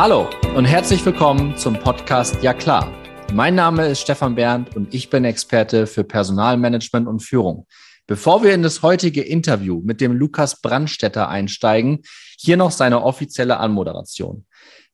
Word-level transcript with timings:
Hallo 0.00 0.30
und 0.56 0.64
herzlich 0.64 1.04
willkommen 1.04 1.58
zum 1.58 1.78
Podcast 1.78 2.42
Ja 2.42 2.54
klar. 2.54 2.90
Mein 3.34 3.54
Name 3.54 3.86
ist 3.86 4.00
Stefan 4.00 4.34
Berndt 4.34 4.74
und 4.74 4.94
ich 4.94 5.10
bin 5.10 5.26
Experte 5.26 5.86
für 5.86 6.04
Personalmanagement 6.04 7.06
und 7.06 7.20
Führung. 7.20 7.66
Bevor 8.06 8.42
wir 8.42 8.54
in 8.54 8.62
das 8.62 8.80
heutige 8.80 9.20
Interview 9.20 9.82
mit 9.84 10.00
dem 10.00 10.12
Lukas 10.12 10.62
Brandstetter 10.62 11.28
einsteigen, 11.28 12.00
hier 12.38 12.56
noch 12.56 12.70
seine 12.70 13.02
offizielle 13.02 13.58
Anmoderation. 13.58 14.46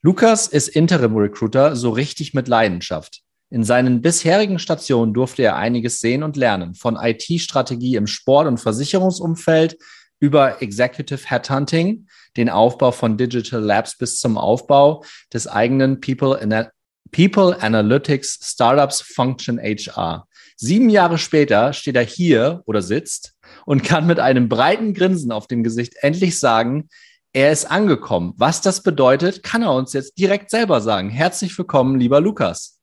Lukas 0.02 0.48
ist 0.48 0.66
Interim 0.66 1.14
Recruiter 1.14 1.76
so 1.76 1.90
richtig 1.90 2.34
mit 2.34 2.48
Leidenschaft. 2.48 3.20
In 3.48 3.62
seinen 3.62 4.02
bisherigen 4.02 4.58
Stationen 4.58 5.14
durfte 5.14 5.44
er 5.44 5.54
einiges 5.54 6.00
sehen 6.00 6.24
und 6.24 6.36
lernen, 6.36 6.74
von 6.74 6.96
IT-Strategie 7.00 7.94
im 7.94 8.08
Sport- 8.08 8.48
und 8.48 8.58
Versicherungsumfeld 8.58 9.76
über 10.20 10.62
Executive 10.62 11.28
Headhunting, 11.28 12.06
den 12.36 12.48
Aufbau 12.50 12.92
von 12.92 13.16
Digital 13.16 13.60
Labs 13.60 13.96
bis 13.96 14.18
zum 14.18 14.38
Aufbau 14.38 15.04
des 15.32 15.46
eigenen 15.46 16.00
People, 16.00 16.40
Ana 16.40 16.70
People 17.12 17.56
Analytics 17.60 18.40
Startups 18.42 19.00
Function 19.00 19.58
HR. 19.58 20.26
Sieben 20.56 20.90
Jahre 20.90 21.18
später 21.18 21.72
steht 21.72 21.96
er 21.96 22.02
hier 22.02 22.62
oder 22.66 22.82
sitzt 22.82 23.34
und 23.64 23.84
kann 23.84 24.06
mit 24.06 24.18
einem 24.18 24.48
breiten 24.48 24.94
Grinsen 24.94 25.30
auf 25.32 25.46
dem 25.46 25.62
Gesicht 25.62 25.94
endlich 26.00 26.38
sagen, 26.38 26.88
er 27.32 27.52
ist 27.52 27.70
angekommen. 27.70 28.32
Was 28.38 28.62
das 28.62 28.82
bedeutet, 28.82 29.42
kann 29.42 29.62
er 29.62 29.74
uns 29.74 29.92
jetzt 29.92 30.18
direkt 30.18 30.50
selber 30.50 30.80
sagen. 30.80 31.10
Herzlich 31.10 31.56
willkommen, 31.58 32.00
lieber 32.00 32.20
Lukas. 32.20 32.75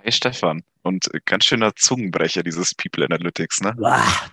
Hey 0.00 0.12
Stefan, 0.12 0.62
und 0.82 1.10
ganz 1.26 1.44
schöner 1.44 1.74
Zungenbrecher, 1.74 2.42
dieses 2.42 2.74
People 2.74 3.04
Analytics, 3.04 3.60
ne? 3.60 3.74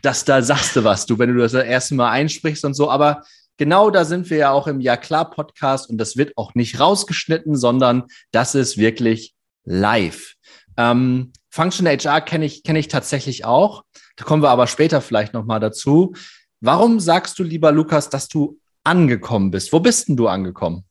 Das, 0.01 0.23
da 0.23 0.41
sagst 0.41 0.75
du 0.75 0.83
was, 0.83 1.05
du, 1.05 1.17
wenn 1.17 1.33
du 1.33 1.39
das, 1.39 1.53
das 1.53 1.65
erste 1.65 1.95
Mal 1.95 2.11
einsprichst 2.11 2.63
und 2.65 2.75
so, 2.75 2.89
aber 2.89 3.23
genau 3.57 3.89
da 3.89 4.05
sind 4.05 4.29
wir 4.29 4.37
ja 4.37 4.51
auch 4.51 4.67
im 4.67 4.79
Ja 4.79 4.95
klar 4.95 5.29
Podcast 5.29 5.89
und 5.89 5.97
das 5.97 6.17
wird 6.17 6.37
auch 6.37 6.55
nicht 6.55 6.79
rausgeschnitten, 6.79 7.55
sondern 7.55 8.03
das 8.31 8.55
ist 8.55 8.77
wirklich 8.77 9.33
live. 9.63 10.35
Ähm, 10.77 11.33
Function 11.49 11.87
HR 11.87 12.21
kenne 12.21 12.45
ich, 12.45 12.63
kenne 12.63 12.79
ich 12.79 12.87
tatsächlich 12.87 13.45
auch. 13.45 13.83
Da 14.15 14.23
kommen 14.23 14.43
wir 14.43 14.49
aber 14.49 14.67
später 14.67 15.01
vielleicht 15.01 15.33
nochmal 15.33 15.59
dazu. 15.59 16.13
Warum 16.61 16.99
sagst 16.99 17.39
du, 17.39 17.43
lieber 17.43 17.71
Lukas, 17.71 18.09
dass 18.09 18.27
du 18.27 18.59
angekommen 18.83 19.51
bist? 19.51 19.73
Wo 19.73 19.79
bist 19.79 20.07
denn 20.07 20.17
du 20.17 20.27
angekommen? 20.27 20.85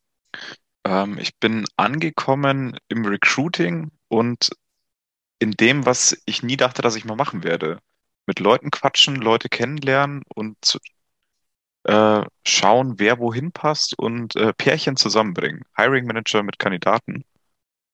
Ähm, 0.84 1.18
ich 1.18 1.38
bin 1.38 1.64
angekommen 1.76 2.76
im 2.88 3.04
Recruiting 3.04 3.90
und 4.08 4.50
in 5.44 5.50
dem, 5.50 5.84
was 5.84 6.16
ich 6.24 6.42
nie 6.42 6.56
dachte, 6.56 6.80
dass 6.80 6.96
ich 6.96 7.04
mal 7.04 7.16
machen 7.16 7.44
werde. 7.44 7.78
Mit 8.26 8.40
Leuten 8.40 8.70
quatschen, 8.70 9.16
Leute 9.16 9.50
kennenlernen 9.50 10.22
und 10.34 10.78
äh, 11.84 12.22
schauen, 12.46 12.98
wer 12.98 13.18
wohin 13.18 13.52
passt 13.52 13.98
und 13.98 14.36
äh, 14.36 14.54
Pärchen 14.54 14.96
zusammenbringen. 14.96 15.64
Hiring 15.76 16.06
Manager 16.06 16.42
mit 16.42 16.58
Kandidaten. 16.58 17.24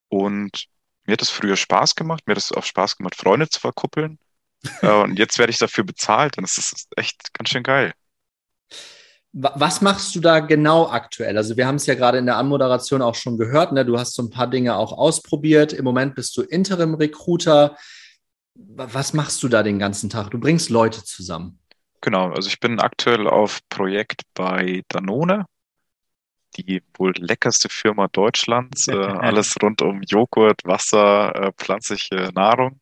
Und 0.08 0.68
mir 1.06 1.14
hat 1.14 1.22
es 1.22 1.30
früher 1.30 1.56
Spaß 1.56 1.96
gemacht, 1.96 2.22
mir 2.26 2.34
hat 2.34 2.38
es 2.38 2.52
auch 2.52 2.62
Spaß 2.64 2.96
gemacht, 2.96 3.16
Freunde 3.16 3.48
zu 3.48 3.58
verkuppeln. 3.58 4.20
äh, 4.82 4.92
und 4.92 5.18
jetzt 5.18 5.38
werde 5.40 5.50
ich 5.50 5.58
dafür 5.58 5.82
bezahlt 5.82 6.38
und 6.38 6.44
es 6.44 6.56
ist 6.56 6.86
echt 6.96 7.34
ganz 7.34 7.48
schön 7.50 7.64
geil. 7.64 7.92
Was 9.32 9.80
machst 9.80 10.14
du 10.16 10.20
da 10.20 10.40
genau 10.40 10.88
aktuell? 10.88 11.36
Also 11.36 11.56
wir 11.56 11.66
haben 11.66 11.76
es 11.76 11.86
ja 11.86 11.94
gerade 11.94 12.18
in 12.18 12.26
der 12.26 12.36
Anmoderation 12.36 13.00
auch 13.00 13.14
schon 13.14 13.38
gehört, 13.38 13.72
ne? 13.72 13.84
du 13.84 13.98
hast 13.98 14.14
so 14.14 14.22
ein 14.22 14.30
paar 14.30 14.48
Dinge 14.48 14.74
auch 14.74 14.92
ausprobiert. 14.92 15.72
Im 15.72 15.84
Moment 15.84 16.16
bist 16.16 16.36
du 16.36 16.42
Interim-Recruiter. 16.42 17.76
Was 18.54 19.12
machst 19.12 19.40
du 19.42 19.48
da 19.48 19.62
den 19.62 19.78
ganzen 19.78 20.10
Tag? 20.10 20.30
Du 20.30 20.40
bringst 20.40 20.68
Leute 20.68 21.04
zusammen. 21.04 21.60
Genau, 22.00 22.30
also 22.30 22.48
ich 22.48 22.58
bin 22.58 22.80
aktuell 22.80 23.28
auf 23.28 23.60
Projekt 23.68 24.22
bei 24.34 24.82
Danone, 24.88 25.46
die 26.56 26.82
wohl 26.94 27.12
leckerste 27.16 27.68
Firma 27.68 28.08
Deutschlands. 28.08 28.88
äh, 28.88 28.94
alles 28.94 29.54
rund 29.62 29.80
um 29.82 30.02
Joghurt, 30.02 30.62
Wasser, 30.64 31.34
äh, 31.34 31.52
pflanzliche 31.52 32.30
Nahrung. 32.34 32.80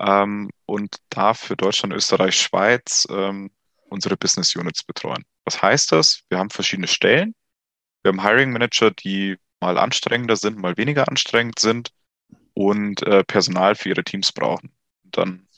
Ähm, 0.00 0.50
und 0.66 0.96
da 1.10 1.34
für 1.34 1.56
Deutschland, 1.56 1.92
Österreich, 1.94 2.40
Schweiz 2.40 3.06
ähm, 3.10 3.50
unsere 3.88 4.16
Business 4.16 4.54
Units 4.54 4.82
betreuen. 4.82 5.24
Was 5.44 5.62
heißt 5.62 5.92
das? 5.92 6.22
Wir 6.28 6.38
haben 6.38 6.50
verschiedene 6.50 6.88
Stellen. 6.88 7.34
Wir 8.02 8.10
haben 8.10 8.22
Hiring 8.22 8.52
Manager, 8.52 8.90
die 8.90 9.36
mal 9.60 9.78
anstrengender 9.78 10.36
sind, 10.36 10.58
mal 10.58 10.76
weniger 10.76 11.08
anstrengend 11.08 11.58
sind 11.58 11.90
und 12.54 13.02
äh, 13.02 13.24
Personal 13.24 13.74
für 13.74 13.88
ihre 13.88 14.04
Teams 14.04 14.32
brauchen. 14.32 14.72
Dann 15.04 15.48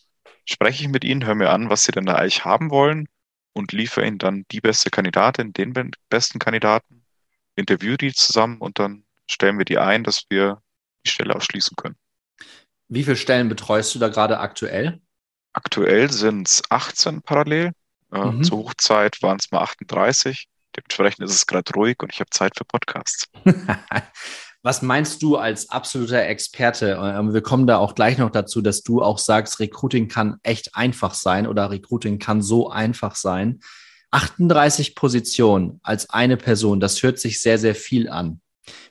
spreche 0.44 0.84
ich 0.84 0.88
mit 0.88 1.04
ihnen, 1.04 1.26
höre 1.26 1.34
mir 1.34 1.50
an, 1.50 1.70
was 1.70 1.84
sie 1.84 1.92
denn 1.92 2.06
da 2.06 2.16
eigentlich 2.16 2.44
haben 2.44 2.70
wollen 2.70 3.08
und 3.52 3.72
liefere 3.72 4.06
ihnen 4.06 4.18
dann 4.18 4.44
die 4.50 4.60
beste 4.60 4.90
Kandidatin, 4.90 5.52
den 5.52 5.92
besten 6.08 6.38
Kandidaten, 6.38 7.04
interviewe 7.56 7.98
die 7.98 8.12
zusammen 8.12 8.58
und 8.58 8.78
dann 8.78 9.04
stellen 9.26 9.58
wir 9.58 9.64
die 9.64 9.78
ein, 9.78 10.04
dass 10.04 10.24
wir 10.28 10.62
die 11.04 11.10
Stelle 11.10 11.34
ausschließen 11.34 11.76
können. 11.76 11.96
Wie 12.88 13.04
viele 13.04 13.16
Stellen 13.16 13.48
betreust 13.48 13.94
du 13.94 13.98
da 13.98 14.08
gerade 14.08 14.40
aktuell? 14.40 15.00
Aktuell 15.52 16.10
sind 16.10 16.48
es 16.48 16.62
18 16.70 17.22
parallel. 17.22 17.72
Äh, 18.12 18.24
mhm. 18.24 18.44
Zur 18.44 18.58
Hochzeit 18.58 19.22
waren 19.22 19.38
es 19.38 19.50
mal 19.50 19.60
38. 19.60 20.46
Dementsprechend 20.76 21.24
ist 21.24 21.34
es 21.34 21.46
gerade 21.46 21.72
ruhig 21.72 21.96
und 22.02 22.12
ich 22.12 22.20
habe 22.20 22.30
Zeit 22.30 22.56
für 22.56 22.64
Podcasts. 22.64 23.26
Was 24.62 24.82
meinst 24.82 25.22
du 25.22 25.36
als 25.36 25.70
absoluter 25.70 26.22
Experte? 26.26 26.98
Ähm, 27.02 27.32
wir 27.32 27.40
kommen 27.40 27.66
da 27.66 27.78
auch 27.78 27.94
gleich 27.94 28.18
noch 28.18 28.30
dazu, 28.30 28.60
dass 28.60 28.82
du 28.82 29.02
auch 29.02 29.18
sagst, 29.18 29.58
Recruiting 29.58 30.08
kann 30.08 30.36
echt 30.42 30.76
einfach 30.76 31.14
sein 31.14 31.46
oder 31.46 31.70
Recruiting 31.70 32.18
kann 32.18 32.42
so 32.42 32.68
einfach 32.68 33.16
sein. 33.16 33.60
38 34.10 34.94
Positionen 34.94 35.80
als 35.82 36.10
eine 36.10 36.36
Person, 36.36 36.80
das 36.80 37.02
hört 37.02 37.18
sich 37.18 37.40
sehr, 37.40 37.58
sehr 37.58 37.74
viel 37.74 38.08
an. 38.08 38.40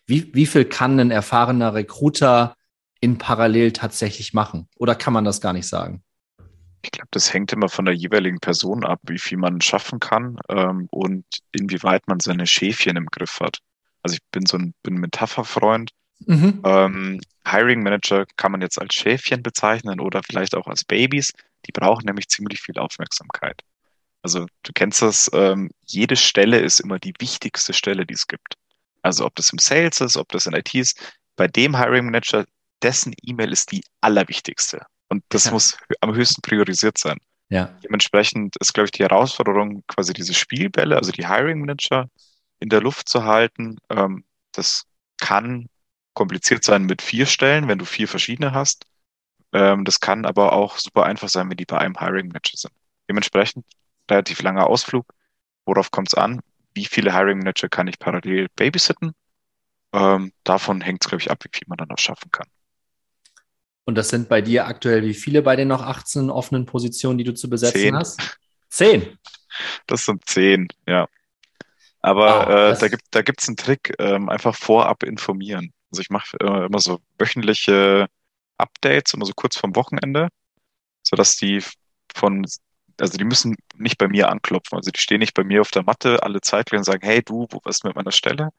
Wie, 0.06 0.34
wie 0.34 0.46
viel 0.46 0.66
kann 0.66 1.00
ein 1.00 1.12
erfahrener 1.12 1.74
Recruiter 1.74 2.56
in 3.00 3.18
Parallel 3.18 3.72
tatsächlich 3.72 4.34
machen? 4.34 4.68
Oder 4.76 4.96
kann 4.96 5.14
man 5.14 5.26
das 5.26 5.40
gar 5.40 5.54
nicht 5.54 5.68
sagen? 5.68 6.04
Ich 6.82 6.92
glaube, 6.92 7.10
das 7.12 7.34
hängt 7.34 7.52
immer 7.52 7.70
von 7.70 7.86
der 7.86 7.94
jeweiligen 7.94 8.40
Person 8.40 8.86
ab, 8.86 9.00
wie 9.04 9.20
viel 9.20 9.38
man 9.38 9.62
schaffen 9.62 10.00
kann 10.00 10.40
ähm, 10.48 10.88
und 10.92 11.26
inwieweit 11.52 12.08
man 12.08 12.20
seine 12.20 12.48
Schäfchen 12.48 12.96
im 12.96 13.08
Griff 13.08 13.40
hat. 13.42 13.60
Also 14.02 14.16
ich 14.16 14.22
bin 14.32 14.46
so 14.46 14.58
ein, 14.58 14.74
bin 14.84 14.96
ein 14.96 15.02
Metapherfreund. 15.02 15.92
Mhm. 16.26 16.62
Ähm, 16.64 17.22
Hiring 17.46 17.84
Manager 17.84 18.26
kann 18.38 18.52
man 18.52 18.62
jetzt 18.62 18.80
als 18.80 18.94
Schäfchen 18.94 19.44
bezeichnen 19.44 20.00
oder 20.00 20.22
vielleicht 20.24 20.56
auch 20.56 20.68
als 20.68 20.84
Babys. 20.84 21.34
Die 21.66 21.72
brauchen 21.72 22.06
nämlich 22.06 22.30
ziemlich 22.30 22.62
viel 22.62 22.78
Aufmerksamkeit. 22.78 23.62
Also 24.22 24.48
du 24.64 24.74
kennst 24.74 25.02
das, 25.02 25.30
ähm, 25.34 25.72
jede 25.86 26.16
Stelle 26.16 26.60
ist 26.60 26.80
immer 26.80 27.00
die 27.00 27.14
wichtigste 27.20 27.74
Stelle, 27.74 28.06
die 28.06 28.14
es 28.14 28.28
gibt. 28.28 28.56
Also 29.02 29.26
ob 29.26 29.36
das 29.36 29.52
im 29.52 29.60
Sales 29.60 30.02
ist, 30.02 30.18
ob 30.18 30.30
das 30.30 30.46
in 30.46 30.54
IT 30.54 30.74
ist, 30.76 31.00
bei 31.36 31.48
dem 31.48 31.78
Hiring 31.78 32.06
Manager, 32.06 32.46
dessen 32.82 33.14
E-Mail 33.24 33.52
ist 33.52 33.72
die 33.72 33.84
allerwichtigste. 34.02 34.86
Und 35.10 35.24
das 35.30 35.46
ja. 35.46 35.52
muss 35.52 35.78
am 36.02 36.14
höchsten 36.14 36.42
priorisiert 36.42 36.98
sein. 36.98 37.18
Ja. 37.50 37.66
Dementsprechend 37.84 38.56
ist, 38.58 38.74
glaube 38.74 38.86
ich, 38.86 38.92
die 38.92 39.04
Herausforderung, 39.04 39.84
quasi 39.88 40.14
diese 40.14 40.34
Spielbälle, 40.34 40.96
also 40.96 41.12
die 41.12 41.28
Hiring 41.28 41.60
Manager 41.60 42.08
in 42.60 42.70
der 42.70 42.82
Luft 42.82 43.10
zu 43.10 43.24
halten. 43.24 43.78
Ähm, 43.90 44.24
das 44.52 44.86
kann 45.20 45.68
kompliziert 46.14 46.64
sein 46.64 46.84
mit 46.84 47.02
vier 47.02 47.26
Stellen, 47.26 47.68
wenn 47.68 47.80
du 47.80 47.86
vier 47.86 48.08
verschiedene 48.08 48.54
hast. 48.54 48.86
Ähm, 49.52 49.84
das 49.84 50.00
kann 50.00 50.26
aber 50.26 50.54
auch 50.54 50.78
super 50.78 51.06
einfach 51.06 51.30
sein, 51.30 51.50
wenn 51.50 51.58
die 51.58 51.66
bei 51.66 51.80
einem 51.80 51.98
Hiring 51.98 52.28
Manager 52.28 52.58
sind. 52.58 52.74
Dementsprechend 53.10 53.66
relativ 54.10 54.42
langer 54.42 54.68
Ausflug. 54.68 55.14
Worauf 55.66 55.92
kommt 55.92 56.10
es 56.10 56.14
an? 56.14 56.42
Wie 56.74 56.86
viele 56.86 57.14
Hiring 57.14 57.40
Manager 57.40 57.70
kann 57.70 57.88
ich 57.88 57.98
parallel 57.98 58.48
babysitten? 58.56 59.14
Ähm, 59.92 60.32
davon 60.44 60.82
hängt 60.82 61.04
es, 61.04 61.10
glaube 61.10 61.22
ich, 61.24 61.32
ab, 61.32 61.44
wie 61.44 61.50
viel 61.52 61.68
man 61.68 61.78
dann 61.78 61.90
auch 61.90 61.98
schaffen 61.98 62.32
kann. 62.32 62.48
Und 63.90 63.96
das 63.96 64.10
sind 64.10 64.30
bei 64.30 64.40
dir 64.40 64.68
aktuell 64.68 65.02
wie 65.02 65.16
viele 65.16 65.42
bei 65.42 65.56
den 65.56 65.70
noch 65.70 65.82
18 65.82 66.30
offenen 66.30 66.68
Positionen, 66.68 67.18
die 67.18 67.24
du 67.24 67.34
zu 67.34 67.50
besetzen 67.50 67.82
zehn. 67.82 67.96
hast? 67.96 68.38
Zehn. 68.70 69.18
Das 69.88 70.06
sind 70.06 70.24
zehn, 70.28 70.68
ja. 70.88 71.08
Aber 72.00 72.46
wow, 72.48 72.76
äh, 72.76 72.80
da 72.80 72.88
gibt 72.88 73.02
da 73.10 73.24
gibt's 73.24 73.48
einen 73.48 73.58
Trick, 73.58 73.96
ähm, 73.98 74.30
einfach 74.30 74.56
vorab 74.56 75.02
informieren. 75.02 75.74
Also 75.92 76.02
ich 76.04 76.12
mache 76.12 76.38
äh, 76.40 76.68
immer 76.68 76.78
so 76.78 77.00
wöchentliche 77.18 78.06
Updates, 78.60 79.16
immer 79.16 79.26
so 79.26 79.34
kurz 79.36 79.58
vorm 79.58 79.76
Wochenende, 79.76 80.28
sodass 81.02 81.36
die 81.38 81.64
von, 82.14 82.46
also 83.00 83.18
die 83.18 83.24
müssen 83.24 83.56
nicht 83.74 83.98
bei 83.98 84.08
mir 84.08 84.30
anklopfen. 84.30 84.78
Also 84.78 84.92
die 84.92 85.02
stehen 85.02 85.18
nicht 85.18 85.34
bei 85.34 85.44
mir 85.44 85.62
auf 85.62 85.72
der 85.72 85.82
Matte 85.82 86.22
alle 86.22 86.42
Zeit 86.42 86.72
und 86.72 86.84
sagen, 86.84 87.04
hey 87.04 87.24
du, 87.24 87.48
wo 87.50 87.60
was 87.64 87.84
mit 87.84 87.96
meiner 87.96 88.12
Stelle? 88.12 88.52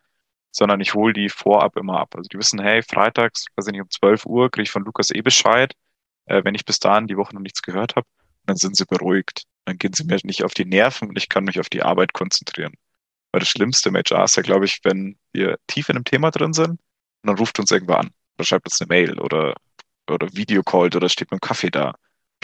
Sondern 0.53 0.81
ich 0.81 0.95
hole 0.95 1.13
die 1.13 1.29
vorab 1.29 1.77
immer 1.77 1.99
ab. 1.99 2.15
Also 2.17 2.29
die 2.29 2.39
wissen, 2.39 2.61
hey, 2.61 2.83
freitags, 2.83 3.47
weiß 3.57 3.67
ich 3.69 3.73
nicht, 3.73 3.83
um 3.83 3.91
12 3.91 4.27
Uhr 4.27 4.51
kriege 4.51 4.65
ich 4.65 4.71
von 4.71 4.85
Lukas 4.85 5.11
eh 5.11 5.23
Bescheid, 5.23 5.75
äh, 6.27 6.45
wenn 6.45 6.55
ich 6.55 6.65
bis 6.65 6.79
dahin 6.79 7.07
die 7.07 7.17
Woche 7.17 7.35
noch 7.35 7.43
nichts 7.43 7.63
gehört 7.63 7.97
habe, 7.97 8.07
dann 8.47 8.57
sind 8.57 8.77
sie 8.77 8.87
beruhigt. 8.87 9.45
Dann 9.65 9.79
gehen 9.79 9.93
sie 9.93 10.05
mir 10.05 10.19
nicht 10.25 10.43
auf 10.45 10.55
die 10.55 10.65
Nerven 10.65 11.09
und 11.09 11.19
ich 11.19 11.29
kann 11.29 11.45
mich 11.45 11.61
auf 11.61 11.69
die 11.69 11.83
Arbeit 11.83 12.13
konzentrieren. 12.13 12.75
Weil 13.33 13.41
das 13.41 13.49
Schlimmste 13.49 13.91
im 13.91 13.97
HR 13.97 14.25
ist 14.25 14.37
ja, 14.37 14.43
glaube 14.43 14.65
ich, 14.65 14.81
wenn 14.83 15.19
wir 15.33 15.59
tief 15.67 15.89
in 15.89 15.97
einem 15.97 16.05
Thema 16.05 16.31
drin 16.31 16.53
sind 16.53 16.71
und 16.71 16.79
dann 17.25 17.39
ruft 17.39 17.59
uns 17.59 17.71
irgendwer 17.71 17.99
an 17.99 18.11
oder 18.37 18.45
schreibt 18.45 18.67
uns 18.67 18.81
eine 18.81 18.89
Mail 18.89 19.21
oder, 19.21 19.55
oder 20.11 20.33
Videocallt 20.33 20.97
oder 20.97 21.09
steht 21.09 21.31
mit 21.31 21.41
dem 21.41 21.47
Kaffee 21.47 21.71
da, 21.71 21.95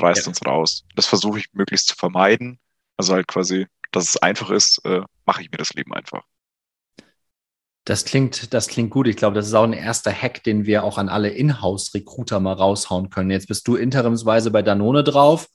reißt 0.00 0.26
ja. 0.26 0.28
uns 0.28 0.44
raus. 0.46 0.84
Das 0.94 1.06
versuche 1.06 1.38
ich 1.38 1.52
möglichst 1.52 1.88
zu 1.88 1.96
vermeiden. 1.96 2.60
Also 2.96 3.14
halt 3.14 3.26
quasi, 3.26 3.66
dass 3.92 4.08
es 4.08 4.16
einfach 4.16 4.50
ist, 4.50 4.84
äh, 4.84 5.02
mache 5.24 5.42
ich 5.42 5.50
mir 5.50 5.58
das 5.58 5.74
Leben 5.74 5.92
einfach. 5.92 6.22
Das 7.86 8.04
klingt, 8.04 8.52
das 8.52 8.66
klingt 8.66 8.90
gut. 8.90 9.06
Ich 9.06 9.14
glaube, 9.14 9.36
das 9.36 9.46
ist 9.46 9.54
auch 9.54 9.62
ein 9.62 9.72
erster 9.72 10.12
Hack, 10.12 10.42
den 10.42 10.66
wir 10.66 10.82
auch 10.82 10.98
an 10.98 11.08
alle 11.08 11.28
Inhouse-Recruiter 11.28 12.40
mal 12.40 12.54
raushauen 12.54 13.10
können. 13.10 13.30
Jetzt 13.30 13.46
bist 13.46 13.68
du 13.68 13.76
interimsweise 13.76 14.50
bei 14.50 14.60
Danone 14.62 15.04
drauf. 15.04 15.46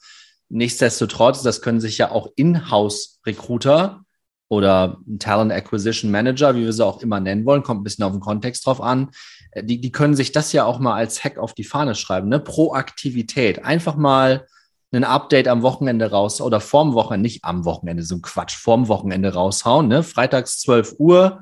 Nichtsdestotrotz, 0.48 1.44
das 1.44 1.62
können 1.62 1.81
sich 1.81 1.98
ja 1.98 2.10
auch 2.10 2.30
Inhouse-Recruiter 2.38 4.06
oder 4.48 4.98
Talent 5.19 5.51
Acquisition 5.51 6.10
Manager, 6.10 6.56
wie 6.56 6.63
wir 6.63 6.72
sie 6.72 6.86
auch 6.86 7.01
immer 7.01 7.19
nennen 7.19 7.45
wollen, 7.45 7.63
kommt 7.63 7.81
ein 7.81 7.83
bisschen 7.83 8.06
auf 8.06 8.13
den 8.13 8.22
Kontext 8.22 8.66
drauf 8.66 8.80
an. 8.80 9.12
Äh, 9.51 9.66
die, 9.66 9.81
die 9.81 9.92
können 9.92 10.16
sich 10.16 10.31
das 10.31 10.54
ja 10.54 10.63
auch 10.63 10.80
mal 10.80 10.95
als 10.95 11.25
Hack 11.25 11.38
auf 11.38 11.54
die 11.54 11.66
Fahne 11.66 11.95
schreiben, 11.95 12.30
ne? 12.30 12.39
Proaktivität. 12.39 13.66
Einfach 13.66 13.98
mal 13.98 14.48
ein 14.94 15.04
Update 15.04 15.50
am 15.50 15.63
Wochenende 15.63 16.12
raus 16.12 16.39
oder 16.39 16.62
vorm 16.62 16.94
Wochenende, 16.94 17.24
nicht 17.24 17.44
am 17.44 17.66
Wochenende, 17.66 18.04
so 18.04 18.16
ein 18.16 18.22
Quatsch, 18.22 18.56
vorm 18.56 18.88
Wochenende 18.88 19.34
raushauen, 19.34 19.89
ne? 19.89 20.01
Freitags 20.01 20.60
12 20.62 20.95
Uhr, 20.98 21.42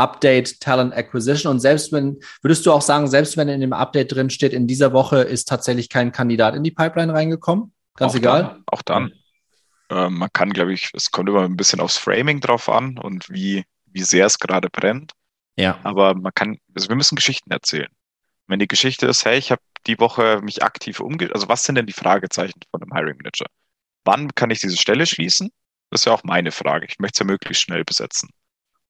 Update 0.00 0.60
Talent 0.60 0.94
Acquisition. 0.94 1.52
Und 1.52 1.60
selbst 1.60 1.92
wenn, 1.92 2.18
würdest 2.42 2.64
du 2.64 2.72
auch 2.72 2.82
sagen, 2.82 3.06
selbst 3.06 3.36
wenn 3.36 3.48
in 3.48 3.60
dem 3.60 3.72
Update 3.72 4.12
drin 4.12 4.30
steht, 4.30 4.52
in 4.52 4.66
dieser 4.66 4.92
Woche 4.92 5.18
ist 5.18 5.46
tatsächlich 5.46 5.88
kein 5.88 6.10
Kandidat 6.10 6.54
in 6.54 6.64
die 6.64 6.70
Pipeline 6.70 7.12
reingekommen? 7.12 7.72
Ganz 7.96 8.12
auch 8.12 8.16
egal? 8.16 8.42
Dann, 8.42 8.62
auch 8.66 8.82
dann. 8.82 9.12
Äh, 9.90 10.08
man 10.08 10.30
kann, 10.32 10.52
glaube 10.52 10.72
ich, 10.72 10.90
es 10.94 11.10
kommt 11.10 11.28
immer 11.28 11.42
ein 11.42 11.56
bisschen 11.56 11.80
aufs 11.80 11.98
Framing 11.98 12.40
drauf 12.40 12.68
an 12.68 12.98
und 12.98 13.28
wie, 13.28 13.64
wie 13.86 14.02
sehr 14.02 14.26
es 14.26 14.38
gerade 14.38 14.70
brennt. 14.70 15.12
Ja. 15.56 15.78
Aber 15.82 16.14
man 16.14 16.32
kann, 16.34 16.58
also 16.74 16.88
wir 16.88 16.96
müssen 16.96 17.16
Geschichten 17.16 17.50
erzählen. 17.50 17.90
Wenn 18.46 18.58
die 18.58 18.68
Geschichte 18.68 19.06
ist, 19.06 19.24
hey, 19.24 19.38
ich 19.38 19.50
habe 19.50 19.62
die 19.86 19.98
Woche 19.98 20.40
mich 20.42 20.62
aktiv 20.62 21.00
umge, 21.00 21.30
also 21.34 21.48
was 21.48 21.64
sind 21.64 21.74
denn 21.74 21.86
die 21.86 21.92
Fragezeichen 21.92 22.60
von 22.70 22.82
einem 22.82 22.92
Hiring 22.94 23.16
Manager? 23.18 23.46
Wann 24.04 24.34
kann 24.34 24.50
ich 24.50 24.60
diese 24.60 24.76
Stelle 24.76 25.06
schließen? 25.06 25.50
Das 25.90 26.00
ist 26.00 26.04
ja 26.06 26.12
auch 26.12 26.24
meine 26.24 26.52
Frage. 26.52 26.86
Ich 26.88 26.98
möchte 26.98 27.18
sie 27.18 27.24
ja 27.24 27.32
möglichst 27.32 27.62
schnell 27.62 27.84
besetzen. 27.84 28.30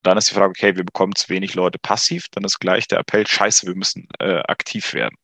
Dann 0.03 0.17
ist 0.17 0.31
die 0.31 0.35
Frage, 0.35 0.51
okay, 0.51 0.77
wir 0.77 0.85
bekommen 0.85 1.15
zu 1.15 1.29
wenig 1.29 1.55
Leute 1.55 1.79
passiv, 1.79 2.27
dann 2.31 2.45
ist 2.45 2.59
gleich 2.59 2.89
der 2.89 3.01
Appell, 3.01 3.27
scheiße, 3.27 3.67
wir 3.67 3.75
müssen 3.75 4.09
äh, 4.19 4.41
aktiv 4.49 4.95
werden. 4.95 5.17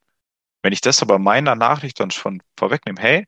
Wenn 0.61 0.73
ich 0.73 0.81
das 0.81 1.01
aber 1.01 1.19
meiner 1.19 1.55
Nachricht 1.55 1.99
dann 1.99 2.11
schon 2.11 2.41
vorwegnehme, 2.57 3.01
hey, 3.01 3.25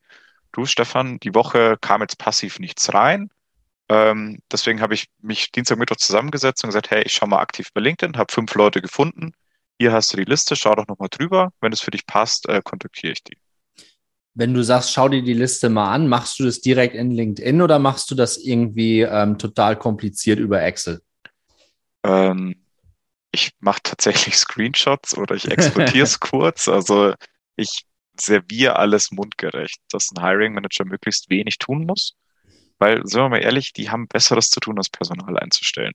du 0.51 0.65
Stefan, 0.65 1.19
die 1.19 1.33
Woche 1.33 1.77
kam 1.81 2.01
jetzt 2.01 2.17
passiv 2.17 2.59
nichts 2.59 2.93
rein, 2.93 3.29
ähm, 3.89 4.39
deswegen 4.51 4.81
habe 4.81 4.93
ich 4.93 5.07
mich 5.19 5.51
Dienstag, 5.51 5.79
Mittwoch 5.79 5.97
zusammengesetzt 5.97 6.63
und 6.63 6.69
gesagt, 6.69 6.91
hey, 6.91 7.01
ich 7.03 7.13
schaue 7.13 7.29
mal 7.29 7.39
aktiv 7.39 7.69
bei 7.73 7.81
LinkedIn, 7.81 8.17
habe 8.17 8.31
fünf 8.31 8.53
Leute 8.53 8.81
gefunden, 8.81 9.33
hier 9.79 9.91
hast 9.91 10.13
du 10.13 10.17
die 10.17 10.25
Liste, 10.25 10.55
schau 10.55 10.75
doch 10.75 10.87
nochmal 10.87 11.09
drüber, 11.09 11.51
wenn 11.61 11.73
es 11.73 11.81
für 11.81 11.91
dich 11.91 12.05
passt, 12.05 12.47
äh, 12.47 12.61
kontaktiere 12.63 13.13
ich 13.13 13.23
die. 13.23 13.37
Wenn 14.35 14.53
du 14.53 14.63
sagst, 14.63 14.93
schau 14.93 15.09
dir 15.09 15.23
die 15.23 15.33
Liste 15.33 15.69
mal 15.69 15.91
an, 15.91 16.07
machst 16.07 16.39
du 16.39 16.43
das 16.43 16.61
direkt 16.61 16.93
in 16.95 17.11
LinkedIn 17.11 17.61
oder 17.61 17.79
machst 17.79 18.11
du 18.11 18.15
das 18.15 18.37
irgendwie 18.37 19.01
ähm, 19.01 19.37
total 19.37 19.75
kompliziert 19.75 20.39
über 20.39 20.61
Excel? 20.61 21.01
Ähm, 22.03 22.55
ich 23.31 23.51
mache 23.59 23.81
tatsächlich 23.83 24.35
Screenshots 24.37 25.17
oder 25.17 25.35
ich 25.35 25.49
exportiere 25.49 26.03
es 26.03 26.19
kurz. 26.19 26.67
Also 26.67 27.13
ich 27.55 27.85
serviere 28.19 28.77
alles 28.77 29.11
mundgerecht, 29.11 29.79
dass 29.91 30.11
ein 30.11 30.21
Hiring 30.23 30.53
Manager 30.53 30.85
möglichst 30.85 31.29
wenig 31.29 31.57
tun 31.57 31.85
muss. 31.85 32.15
Weil, 32.77 33.05
sind 33.05 33.21
wir 33.21 33.29
mal 33.29 33.43
ehrlich, 33.43 33.73
die 33.73 33.89
haben 33.89 34.07
Besseres 34.07 34.49
zu 34.49 34.59
tun, 34.59 34.77
als 34.77 34.89
Personal 34.89 35.37
einzustellen. 35.37 35.93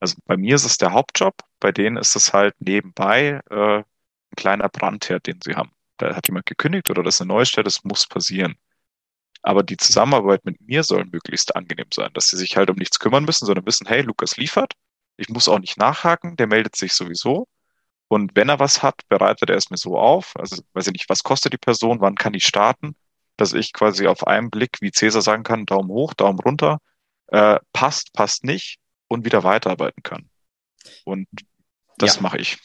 Also 0.00 0.16
bei 0.24 0.36
mir 0.36 0.56
ist 0.56 0.64
es 0.64 0.78
der 0.78 0.92
Hauptjob, 0.92 1.34
bei 1.60 1.72
denen 1.72 1.96
ist 1.96 2.16
es 2.16 2.32
halt 2.32 2.54
nebenbei 2.60 3.40
äh, 3.50 3.78
ein 3.78 3.84
kleiner 4.36 4.68
Brandherd, 4.68 5.26
den 5.26 5.40
sie 5.44 5.54
haben. 5.54 5.72
Da 5.98 6.16
hat 6.16 6.26
jemand 6.28 6.46
gekündigt 6.46 6.90
oder 6.90 7.02
das 7.02 7.16
ist 7.16 7.20
eine 7.20 7.28
neue 7.28 7.46
Stelle, 7.46 7.64
das 7.64 7.84
muss 7.84 8.06
passieren. 8.06 8.56
Aber 9.42 9.62
die 9.62 9.76
Zusammenarbeit 9.76 10.44
mit 10.44 10.60
mir 10.60 10.82
soll 10.82 11.04
möglichst 11.04 11.54
angenehm 11.54 11.88
sein, 11.92 12.10
dass 12.14 12.28
sie 12.28 12.36
sich 12.36 12.56
halt 12.56 12.70
um 12.70 12.76
nichts 12.76 12.98
kümmern 12.98 13.24
müssen, 13.24 13.46
sondern 13.46 13.66
wissen, 13.66 13.86
hey, 13.86 14.02
Lukas 14.02 14.36
liefert, 14.36 14.74
ich 15.20 15.28
muss 15.28 15.48
auch 15.48 15.58
nicht 15.58 15.76
nachhaken, 15.76 16.36
der 16.36 16.46
meldet 16.46 16.76
sich 16.76 16.94
sowieso. 16.94 17.46
Und 18.08 18.32
wenn 18.34 18.48
er 18.48 18.58
was 18.58 18.82
hat, 18.82 19.02
bereitet 19.08 19.50
er 19.50 19.56
es 19.56 19.70
mir 19.70 19.76
so 19.76 19.98
auf. 19.98 20.32
Also 20.36 20.62
weiß 20.72 20.88
ich 20.88 20.92
nicht, 20.94 21.08
was 21.08 21.22
kostet 21.22 21.52
die 21.52 21.58
Person, 21.58 22.00
wann 22.00 22.16
kann 22.16 22.34
ich 22.34 22.44
starten, 22.44 22.96
dass 23.36 23.52
ich 23.52 23.72
quasi 23.72 24.06
auf 24.06 24.26
einen 24.26 24.50
Blick, 24.50 24.78
wie 24.80 24.90
Cäsar 24.90 25.22
sagen 25.22 25.42
kann, 25.42 25.66
Daumen 25.66 25.90
hoch, 25.90 26.14
Daumen 26.14 26.40
runter, 26.40 26.78
äh, 27.28 27.60
passt, 27.72 28.12
passt 28.14 28.44
nicht 28.44 28.78
und 29.08 29.24
wieder 29.24 29.44
weiterarbeiten 29.44 30.02
kann. 30.02 30.28
Und 31.04 31.28
das 31.98 32.16
ja. 32.16 32.22
mache 32.22 32.38
ich. 32.38 32.58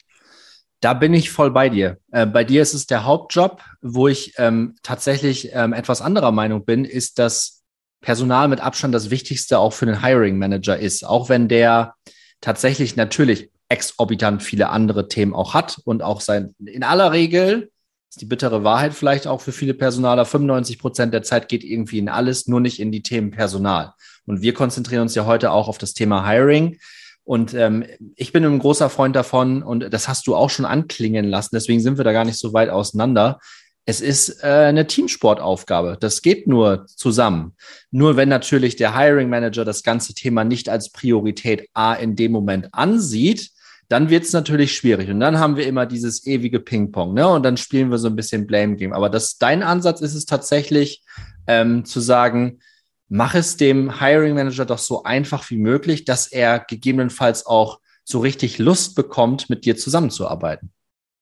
Da 0.80 0.94
bin 0.94 1.14
ich 1.14 1.30
voll 1.30 1.50
bei 1.50 1.68
dir. 1.68 1.98
Äh, 2.10 2.26
bei 2.26 2.42
dir 2.42 2.62
ist 2.62 2.74
es 2.74 2.86
der 2.86 3.04
Hauptjob, 3.04 3.62
wo 3.82 4.08
ich 4.08 4.32
ähm, 4.38 4.76
tatsächlich 4.82 5.50
ähm, 5.52 5.72
etwas 5.74 6.00
anderer 6.02 6.32
Meinung 6.32 6.64
bin, 6.64 6.84
ist, 6.84 7.18
dass 7.18 7.62
Personal 8.00 8.48
mit 8.48 8.60
Abstand 8.60 8.94
das 8.94 9.10
Wichtigste 9.10 9.58
auch 9.58 9.72
für 9.72 9.86
den 9.86 10.02
Hiring 10.02 10.38
Manager 10.38 10.78
ist. 10.78 11.04
Auch 11.04 11.28
wenn 11.28 11.48
der 11.48 11.94
tatsächlich 12.40 12.96
natürlich 12.96 13.50
exorbitant 13.68 14.42
viele 14.42 14.68
andere 14.68 15.08
Themen 15.08 15.34
auch 15.34 15.54
hat 15.54 15.78
und 15.84 16.02
auch 16.02 16.20
sein, 16.20 16.54
in 16.64 16.82
aller 16.82 17.12
Regel, 17.12 17.70
ist 18.08 18.20
die 18.20 18.26
bittere 18.26 18.64
Wahrheit 18.64 18.94
vielleicht 18.94 19.26
auch 19.26 19.40
für 19.40 19.52
viele 19.52 19.74
Personaler, 19.74 20.24
95 20.24 20.78
Prozent 20.78 21.12
der 21.12 21.22
Zeit 21.22 21.48
geht 21.48 21.64
irgendwie 21.64 21.98
in 21.98 22.08
alles, 22.08 22.46
nur 22.46 22.60
nicht 22.60 22.80
in 22.80 22.92
die 22.92 23.02
Themen 23.02 23.30
Personal. 23.30 23.92
Und 24.26 24.42
wir 24.42 24.54
konzentrieren 24.54 25.02
uns 25.02 25.14
ja 25.14 25.26
heute 25.26 25.50
auch 25.50 25.68
auf 25.68 25.78
das 25.78 25.94
Thema 25.94 26.26
Hiring. 26.26 26.78
Und 27.24 27.54
ähm, 27.54 27.84
ich 28.14 28.32
bin 28.32 28.44
ein 28.44 28.58
großer 28.60 28.88
Freund 28.88 29.16
davon 29.16 29.62
und 29.62 29.92
das 29.92 30.06
hast 30.06 30.28
du 30.28 30.36
auch 30.36 30.50
schon 30.50 30.64
anklingen 30.64 31.24
lassen. 31.26 31.54
Deswegen 31.56 31.80
sind 31.80 31.98
wir 31.98 32.04
da 32.04 32.12
gar 32.12 32.24
nicht 32.24 32.38
so 32.38 32.52
weit 32.52 32.70
auseinander. 32.70 33.40
Es 33.88 34.00
ist 34.00 34.42
äh, 34.42 34.46
eine 34.46 34.88
Teamsportaufgabe. 34.88 35.96
Das 36.00 36.20
geht 36.20 36.48
nur 36.48 36.86
zusammen. 36.86 37.54
Nur 37.92 38.16
wenn 38.16 38.28
natürlich 38.28 38.74
der 38.74 38.96
Hiring 38.96 39.28
Manager 39.28 39.64
das 39.64 39.84
ganze 39.84 40.12
Thema 40.12 40.42
nicht 40.44 40.68
als 40.68 40.90
Priorität 40.90 41.68
A 41.72 41.94
in 41.94 42.16
dem 42.16 42.32
Moment 42.32 42.74
ansieht, 42.74 43.50
dann 43.88 44.10
wird 44.10 44.24
es 44.24 44.32
natürlich 44.32 44.74
schwierig. 44.76 45.08
Und 45.08 45.20
dann 45.20 45.38
haben 45.38 45.56
wir 45.56 45.68
immer 45.68 45.86
dieses 45.86 46.26
ewige 46.26 46.58
Ping-Pong, 46.58 47.14
ne? 47.14 47.28
Und 47.28 47.44
dann 47.44 47.56
spielen 47.56 47.92
wir 47.92 47.98
so 47.98 48.08
ein 48.08 48.16
bisschen 48.16 48.48
Blame 48.48 48.74
Game. 48.74 48.92
Aber 48.92 49.08
das, 49.08 49.38
dein 49.38 49.62
Ansatz 49.62 50.00
ist 50.00 50.14
es 50.14 50.24
tatsächlich, 50.24 51.04
ähm, 51.46 51.84
zu 51.84 52.00
sagen, 52.00 52.58
mach 53.08 53.36
es 53.36 53.56
dem 53.56 54.00
Hiring 54.00 54.34
Manager 54.34 54.64
doch 54.64 54.78
so 54.78 55.04
einfach 55.04 55.48
wie 55.50 55.58
möglich, 55.58 56.04
dass 56.04 56.26
er 56.26 56.58
gegebenenfalls 56.58 57.46
auch 57.46 57.78
so 58.02 58.18
richtig 58.18 58.58
Lust 58.58 58.96
bekommt, 58.96 59.48
mit 59.48 59.64
dir 59.64 59.76
zusammenzuarbeiten. 59.76 60.72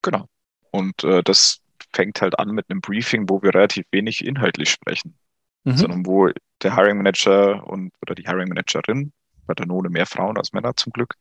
Genau. 0.01 0.25
Und 0.71 1.05
äh, 1.05 1.23
das 1.23 1.61
fängt 1.95 2.21
halt 2.21 2.39
an 2.39 2.51
mit 2.51 2.69
einem 2.69 2.81
Briefing, 2.81 3.29
wo 3.29 3.43
wir 3.43 3.55
relativ 3.55 3.87
wenig 3.91 4.25
inhaltlich 4.25 4.71
sprechen, 4.71 5.17
mhm. 5.65 5.77
sondern 5.77 6.07
wo 6.07 6.31
der 6.63 6.77
Hiring 6.77 6.99
Manager 6.99 7.67
und 7.67 7.93
oder 8.03 8.15
die 8.15 8.25
Hiring 8.27 8.49
Managerin, 8.49 9.13
bei 9.47 9.55
der 9.55 9.67
None 9.67 9.89
mehr 9.89 10.07
Frauen 10.07 10.39
als 10.39 10.53
Männer 10.53 10.77
zum 10.77 10.93
Glück. 10.93 11.15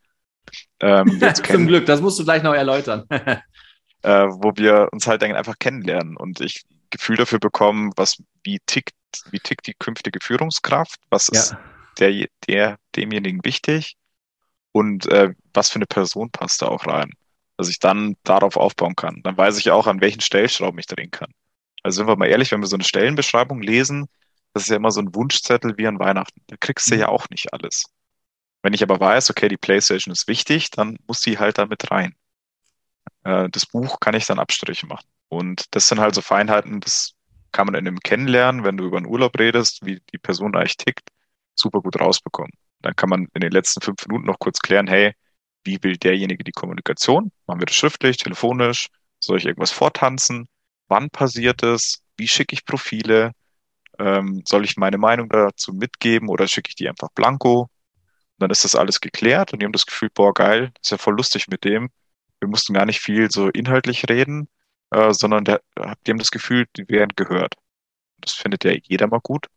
Ähm, 0.80 1.22
zum 1.34 1.68
Glück, 1.68 1.86
das 1.86 2.02
musst 2.02 2.20
du 2.20 2.24
gleich 2.24 2.44
noch 2.44 2.54
erläutern. 2.54 3.06
äh, 3.10 4.28
wo 4.28 4.54
wir 4.56 4.90
uns 4.92 5.08
halt 5.08 5.22
dann 5.22 5.34
einfach 5.34 5.58
kennenlernen 5.60 6.18
und 6.18 6.42
ich 6.42 6.64
Gefühl 6.90 7.16
dafür 7.18 7.40
bekommen, 7.40 7.92
was, 7.96 8.22
wie 8.44 8.60
tickt, 8.66 8.94
wie 9.32 9.40
tickt 9.40 9.66
die 9.66 9.74
künftige 9.74 10.20
Führungskraft, 10.22 11.00
was 11.10 11.30
ja. 11.34 11.40
ist 11.40 11.56
der, 12.00 12.28
der, 12.48 12.78
demjenigen 12.96 13.44
wichtig 13.44 13.96
und 14.72 15.08
äh, 15.08 15.34
was 15.54 15.70
für 15.70 15.78
eine 15.78 15.88
Person 15.88 16.30
passt 16.30 16.62
da 16.62 16.68
auch 16.68 16.86
rein 16.86 17.12
dass 17.58 17.70
ich 17.70 17.80
dann 17.80 18.16
darauf 18.24 18.58
aufbauen 18.58 18.96
kann. 18.96 19.22
Dann 19.24 19.38
weiß 19.38 19.58
ich 19.58 19.72
auch, 19.72 19.88
an 19.88 20.02
welchen 20.02 20.22
Stellschrauben 20.22 20.80
ich 20.80 20.88
drehen 20.88 21.12
kann. 21.12 21.32
Also 21.84 21.98
sind 21.98 22.08
wir 22.08 22.16
mal 22.16 22.28
ehrlich, 22.28 22.52
wenn 22.52 22.62
wir 22.62 22.68
so 22.68 22.76
eine 22.76 22.84
Stellenbeschreibung 22.84 23.62
lesen, 23.62 24.08
das 24.54 24.64
ist 24.64 24.70
ja 24.70 24.76
immer 24.78 24.92
so 24.92 25.02
ein 25.02 25.14
Wunschzettel 25.14 25.78
wie 25.78 25.88
an 25.88 26.00
Weihnachten. 26.00 26.42
Da 26.48 26.56
kriegst 26.58 26.90
du 26.90 26.96
mhm. 26.96 27.02
ja 27.02 27.08
auch 27.10 27.30
nicht 27.30 27.54
alles. 27.54 27.86
Wenn 28.62 28.74
ich 28.74 28.84
aber 28.84 29.00
weiß, 29.00 29.30
okay, 29.30 29.50
die 29.50 29.58
Playstation 29.58 30.12
ist 30.12 30.28
wichtig, 30.28 30.72
dann 30.72 30.98
muss 31.08 31.22
die 31.22 31.38
halt 31.38 31.58
da 31.58 31.66
mit 31.66 31.92
rein. 31.92 32.16
Äh, 33.24 33.50
das 33.50 33.66
Buch 33.66 34.00
kann 34.00 34.16
ich 34.16 34.26
dann 34.26 34.40
Abstriche 34.40 34.86
machen. 34.88 35.06
Und 35.28 35.66
das 35.72 35.88
sind 35.88 36.00
halt 36.00 36.16
so 36.16 36.22
Feinheiten, 36.22 36.80
das 36.80 37.14
kann 37.52 37.66
man 37.66 37.76
in 37.76 37.86
dem 37.86 38.00
Kennenlernen, 38.00 38.64
wenn 38.64 38.78
du 38.78 38.86
über 38.86 38.98
einen 38.98 39.06
Urlaub 39.06 39.38
redest, 39.38 39.86
wie 39.86 40.02
die 40.14 40.18
Person 40.18 40.56
eigentlich 40.56 40.78
tickt, 40.78 41.10
super 41.56 41.82
gut 41.82 42.00
rausbekommen. 42.00 42.52
Dann 42.82 42.96
kann 42.96 43.10
man 43.10 43.28
in 43.34 43.42
den 43.42 43.52
letzten 43.52 43.82
fünf 43.82 44.06
Minuten 44.08 44.26
noch 44.28 44.40
kurz 44.40 44.60
klären, 44.60 44.88
hey, 44.88 45.14
wie 45.64 45.82
will 45.84 45.98
derjenige 45.98 46.44
die 46.44 46.52
Kommunikation? 46.52 47.32
Machen 47.48 47.62
wir 47.62 47.66
das 47.66 47.76
schriftlich, 47.76 48.18
telefonisch? 48.18 48.88
Soll 49.20 49.38
ich 49.38 49.46
irgendwas 49.46 49.72
vortanzen? 49.72 50.48
Wann 50.88 51.10
passiert 51.10 51.64
es? 51.64 52.04
Wie 52.18 52.28
schicke 52.28 52.54
ich 52.54 52.66
Profile? 52.66 53.32
Ähm, 54.00 54.44
soll 54.46 54.66
ich 54.66 54.78
meine 54.78 54.98
Meinung 54.98 55.30
dazu 55.30 55.74
mitgeben 55.74 56.30
oder 56.30 56.48
schicke 56.48 56.70
ich 56.70 56.76
die 56.76 56.90
einfach 56.90 57.10
blanko? 57.16 57.62
Und 57.62 57.70
dann 58.40 58.50
ist 58.50 58.66
das 58.66 58.76
alles 58.76 59.00
geklärt 59.02 59.54
und 59.54 59.62
die 59.62 59.66
haben 59.66 59.74
das 59.74 59.86
Gefühl, 59.86 60.10
boah, 60.14 60.34
geil, 60.34 60.72
ist 60.82 60.92
ja 60.92 60.98
voll 60.98 61.16
lustig 61.16 61.48
mit 61.48 61.64
dem. 61.64 61.90
Wir 62.40 62.48
mussten 62.48 62.74
gar 62.74 62.86
nicht 62.86 63.00
viel 63.00 63.32
so 63.32 63.50
inhaltlich 63.50 64.10
reden, 64.10 64.50
äh, 64.92 65.14
sondern 65.14 65.46
der, 65.46 65.62
die 66.06 66.12
haben 66.12 66.20
das 66.20 66.32
Gefühl, 66.32 66.66
die 66.76 66.88
werden 66.90 67.12
gehört. 67.16 67.56
Das 68.20 68.34
findet 68.34 68.64
ja 68.64 68.74
jeder 68.84 69.08
mal 69.08 69.20
gut. 69.22 69.48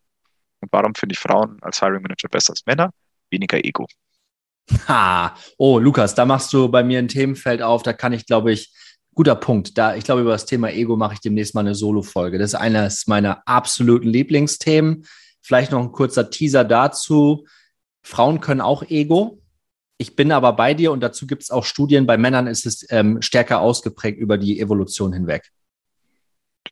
Und 0.60 0.72
warum 0.72 0.94
finde 0.94 1.14
ich 1.14 1.18
Frauen 1.18 1.62
als 1.62 1.80
Hiring 1.80 2.02
Manager 2.02 2.28
besser 2.28 2.52
als 2.52 2.64
Männer? 2.66 2.90
Weniger 3.30 3.64
Ego. 3.64 3.86
Ha, 4.88 5.34
oh, 5.58 5.78
Lukas, 5.78 6.14
da 6.14 6.24
machst 6.24 6.52
du 6.52 6.68
bei 6.68 6.82
mir 6.82 6.98
ein 6.98 7.08
Themenfeld 7.08 7.62
auf, 7.62 7.82
da 7.82 7.92
kann 7.92 8.12
ich, 8.12 8.26
glaube 8.26 8.52
ich, 8.52 8.72
guter 9.14 9.34
Punkt. 9.34 9.76
Da, 9.78 9.96
ich 9.96 10.04
glaube, 10.04 10.20
über 10.20 10.32
das 10.32 10.46
Thema 10.46 10.70
Ego 10.70 10.96
mache 10.96 11.14
ich 11.14 11.20
demnächst 11.20 11.54
mal 11.54 11.62
eine 11.62 11.74
Solo-Folge. 11.74 12.38
Das 12.38 12.50
ist 12.50 12.54
eines 12.54 13.06
meiner 13.06 13.42
absoluten 13.46 14.08
Lieblingsthemen. 14.08 15.06
Vielleicht 15.42 15.72
noch 15.72 15.80
ein 15.80 15.92
kurzer 15.92 16.30
Teaser 16.30 16.64
dazu. 16.64 17.46
Frauen 18.02 18.40
können 18.40 18.60
auch 18.60 18.82
Ego. 18.82 19.42
Ich 19.98 20.14
bin 20.14 20.30
aber 20.30 20.52
bei 20.52 20.74
dir 20.74 20.92
und 20.92 21.00
dazu 21.00 21.26
gibt 21.26 21.42
es 21.42 21.50
auch 21.50 21.64
Studien. 21.64 22.06
Bei 22.06 22.18
Männern 22.18 22.46
ist 22.46 22.66
es 22.66 22.86
ähm, 22.90 23.22
stärker 23.22 23.60
ausgeprägt 23.60 24.18
über 24.18 24.36
die 24.36 24.60
Evolution 24.60 25.12
hinweg. 25.12 25.50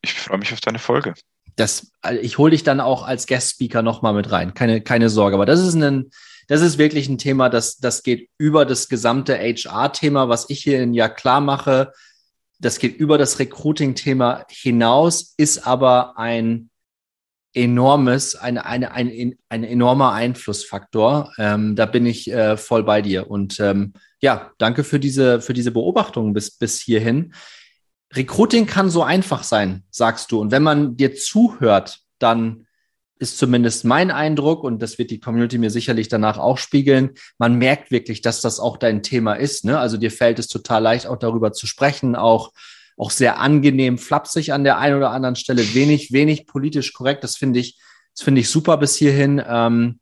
Ich 0.01 0.13
freue 0.13 0.37
mich 0.37 0.53
auf 0.53 0.61
deine 0.61 0.79
Folge. 0.79 1.15
Das, 1.55 1.91
also 2.01 2.21
ich 2.21 2.37
hole 2.37 2.51
dich 2.51 2.63
dann 2.63 2.79
auch 2.79 3.03
als 3.03 3.27
Guest-Speaker 3.27 3.81
nochmal 3.81 4.13
mit 4.13 4.31
rein. 4.31 4.53
Keine, 4.53 4.81
keine 4.81 5.09
Sorge. 5.09 5.35
Aber 5.35 5.45
das 5.45 5.61
ist 5.61 5.75
ein, 5.75 6.11
das 6.47 6.61
ist 6.61 6.77
wirklich 6.77 7.07
ein 7.09 7.17
Thema, 7.17 7.49
das, 7.49 7.77
das 7.77 8.03
geht 8.03 8.29
über 8.37 8.65
das 8.65 8.87
gesamte 8.87 9.37
HR-Thema, 9.37 10.29
was 10.29 10.49
ich 10.49 10.61
hier 10.61 10.81
in 10.81 10.93
Ja 10.93 11.09
klar 11.09 11.41
mache. 11.41 11.91
Das 12.59 12.79
geht 12.79 12.95
über 12.97 13.17
das 13.17 13.39
Recruiting-Thema 13.39 14.45
hinaus, 14.49 15.33
ist 15.37 15.65
aber 15.65 16.17
ein 16.17 16.69
enormes, 17.53 18.35
eine, 18.35 18.65
eine, 18.65 18.91
ein, 18.91 19.35
ein 19.49 19.63
enormer 19.63 20.11
Einflussfaktor. 20.11 21.31
Ähm, 21.37 21.75
da 21.75 21.85
bin 21.85 22.05
ich 22.05 22.31
äh, 22.31 22.57
voll 22.57 22.83
bei 22.83 23.01
dir. 23.01 23.29
Und 23.31 23.59
ähm, 23.59 23.93
ja, 24.19 24.51
danke 24.57 24.83
für 24.83 24.99
diese, 24.99 25.41
für 25.41 25.53
diese 25.53 25.71
Beobachtung 25.71 26.33
bis, 26.33 26.51
bis 26.51 26.79
hierhin. 26.79 27.33
Recruiting 28.15 28.65
kann 28.65 28.89
so 28.89 29.03
einfach 29.03 29.43
sein, 29.43 29.83
sagst 29.91 30.31
du. 30.31 30.39
Und 30.39 30.51
wenn 30.51 30.63
man 30.63 30.95
dir 30.97 31.15
zuhört, 31.15 31.99
dann 32.19 32.65
ist 33.17 33.37
zumindest 33.37 33.85
mein 33.85 34.11
Eindruck, 34.11 34.63
und 34.63 34.81
das 34.81 34.97
wird 34.97 35.09
die 35.09 35.19
Community 35.19 35.57
mir 35.57 35.69
sicherlich 35.69 36.09
danach 36.09 36.37
auch 36.37 36.57
spiegeln, 36.57 37.11
man 37.37 37.55
merkt 37.55 37.91
wirklich, 37.91 38.21
dass 38.21 38.41
das 38.41 38.59
auch 38.59 38.77
dein 38.77 39.03
Thema 39.03 39.33
ist. 39.33 39.63
Ne? 39.63 39.79
Also 39.79 39.97
dir 39.97 40.11
fällt 40.11 40.39
es 40.39 40.47
total 40.47 40.83
leicht, 40.83 41.07
auch 41.07 41.17
darüber 41.17 41.53
zu 41.53 41.65
sprechen, 41.65 42.15
auch 42.15 42.51
auch 42.97 43.11
sehr 43.11 43.39
angenehm 43.39 43.97
flapsig 43.97 44.53
an 44.53 44.63
der 44.63 44.77
einen 44.77 44.97
oder 44.97 45.11
anderen 45.11 45.35
Stelle, 45.35 45.73
wenig, 45.73 46.11
wenig 46.11 46.47
politisch 46.47 46.93
korrekt. 46.93 47.23
Das 47.23 47.35
finde 47.35 47.59
ich, 47.59 47.77
das 48.15 48.23
finde 48.23 48.41
ich 48.41 48.49
super 48.49 48.77
bis 48.77 48.95
hierhin. 48.95 49.41
Ähm, 49.45 49.99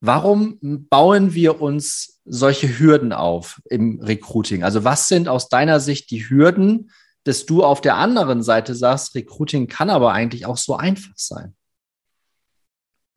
warum 0.00 0.58
bauen 0.88 1.34
wir 1.34 1.60
uns 1.60 2.20
solche 2.24 2.78
Hürden 2.78 3.12
auf 3.12 3.60
im 3.68 4.00
Recruiting? 4.00 4.62
Also 4.62 4.84
was 4.84 5.08
sind 5.08 5.28
aus 5.28 5.48
deiner 5.48 5.80
Sicht 5.80 6.10
die 6.10 6.28
Hürden, 6.28 6.90
dass 7.30 7.46
du 7.46 7.62
auf 7.62 7.80
der 7.80 7.94
anderen 7.94 8.42
Seite 8.42 8.74
sagst, 8.74 9.14
Recruiting 9.14 9.68
kann 9.68 9.88
aber 9.88 10.12
eigentlich 10.12 10.46
auch 10.46 10.56
so 10.56 10.74
einfach 10.74 11.14
sein? 11.14 11.54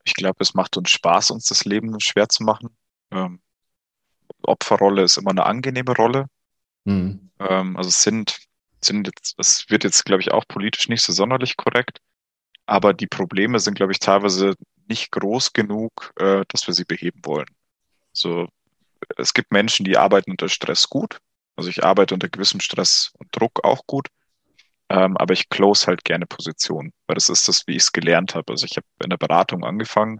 Ich 0.03 0.13
glaube, 0.13 0.37
es 0.41 0.53
macht 0.53 0.77
uns 0.77 0.91
Spaß, 0.91 1.31
uns 1.31 1.45
das 1.45 1.65
Leben 1.65 1.99
schwer 1.99 2.29
zu 2.29 2.43
machen. 2.43 2.77
Ähm, 3.09 3.41
Opferrolle 4.43 5.01
ist 5.01 5.17
immer 5.17 5.31
eine 5.31 5.47
angenehme 5.47 5.95
Rolle. 5.95 6.27
Mhm. 6.83 7.31
Ähm, 7.39 7.75
also 7.75 7.89
es 7.89 8.03
sind 8.03 8.37
sind 8.85 9.07
jetzt, 9.07 9.33
es 9.39 9.67
wird 9.69 9.83
jetzt, 9.83 10.05
glaube 10.05 10.21
ich, 10.21 10.31
auch 10.31 10.43
politisch 10.47 10.89
nicht 10.89 11.01
so 11.01 11.11
sonderlich 11.11 11.57
korrekt, 11.57 11.97
aber 12.67 12.93
die 12.93 13.07
Probleme 13.07 13.59
sind, 13.59 13.73
glaube 13.73 13.93
ich, 13.93 13.99
teilweise 13.99 14.53
nicht 14.87 15.11
groß 15.11 15.53
genug, 15.53 16.13
äh, 16.19 16.43
dass 16.49 16.67
wir 16.67 16.75
sie 16.75 16.85
beheben 16.85 17.21
wollen. 17.23 17.47
So, 18.11 18.47
es 19.17 19.33
gibt 19.33 19.51
Menschen, 19.51 19.85
die 19.85 19.97
arbeiten 19.97 20.29
unter 20.29 20.49
Stress 20.49 20.87
gut. 20.87 21.17
Also 21.55 21.69
ich 21.69 21.83
arbeite 21.83 22.13
unter 22.13 22.29
gewissem 22.29 22.59
Stress 22.59 23.11
und 23.19 23.29
Druck 23.31 23.63
auch 23.63 23.85
gut. 23.85 24.07
Ähm, 24.89 25.17
aber 25.17 25.33
ich 25.33 25.49
close 25.49 25.87
halt 25.87 26.03
gerne 26.03 26.25
Positionen, 26.25 26.93
weil 27.07 27.15
das 27.15 27.29
ist 27.29 27.47
das, 27.47 27.65
wie 27.67 27.75
ich 27.75 27.83
es 27.83 27.91
gelernt 27.91 28.35
habe. 28.35 28.51
Also 28.51 28.65
ich 28.65 28.77
habe 28.77 28.85
in 29.03 29.09
der 29.09 29.17
Beratung 29.17 29.63
angefangen, 29.63 30.19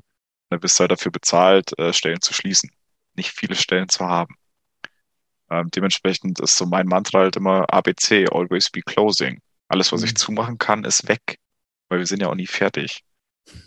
da 0.50 0.58
bist 0.58 0.78
du 0.78 0.82
halt 0.82 0.92
dafür 0.92 1.12
bezahlt, 1.12 1.78
äh, 1.78 1.94
Stellen 1.94 2.22
zu 2.22 2.34
schließen, 2.34 2.72
nicht 3.16 3.32
viele 3.32 3.56
Stellen 3.56 3.90
zu 3.90 4.06
haben. 4.06 4.36
Ähm, 5.50 5.70
dementsprechend 5.70 6.40
ist 6.40 6.56
so 6.56 6.66
mein 6.66 6.88
Mantra 6.88 7.20
halt 7.20 7.36
immer 7.36 7.72
ABC, 7.72 8.28
always 8.32 8.70
be 8.70 8.82
closing. 8.82 9.42
Alles, 9.68 9.92
was 9.92 10.02
mhm. 10.02 10.08
ich 10.08 10.16
zumachen 10.16 10.58
kann, 10.58 10.84
ist 10.86 11.08
weg, 11.08 11.38
weil 11.90 12.00
wir 12.00 12.08
sind 12.08 12.22
ja 12.22 12.30
auch 12.30 12.36
nie 12.36 12.48
fertig. 12.48 13.04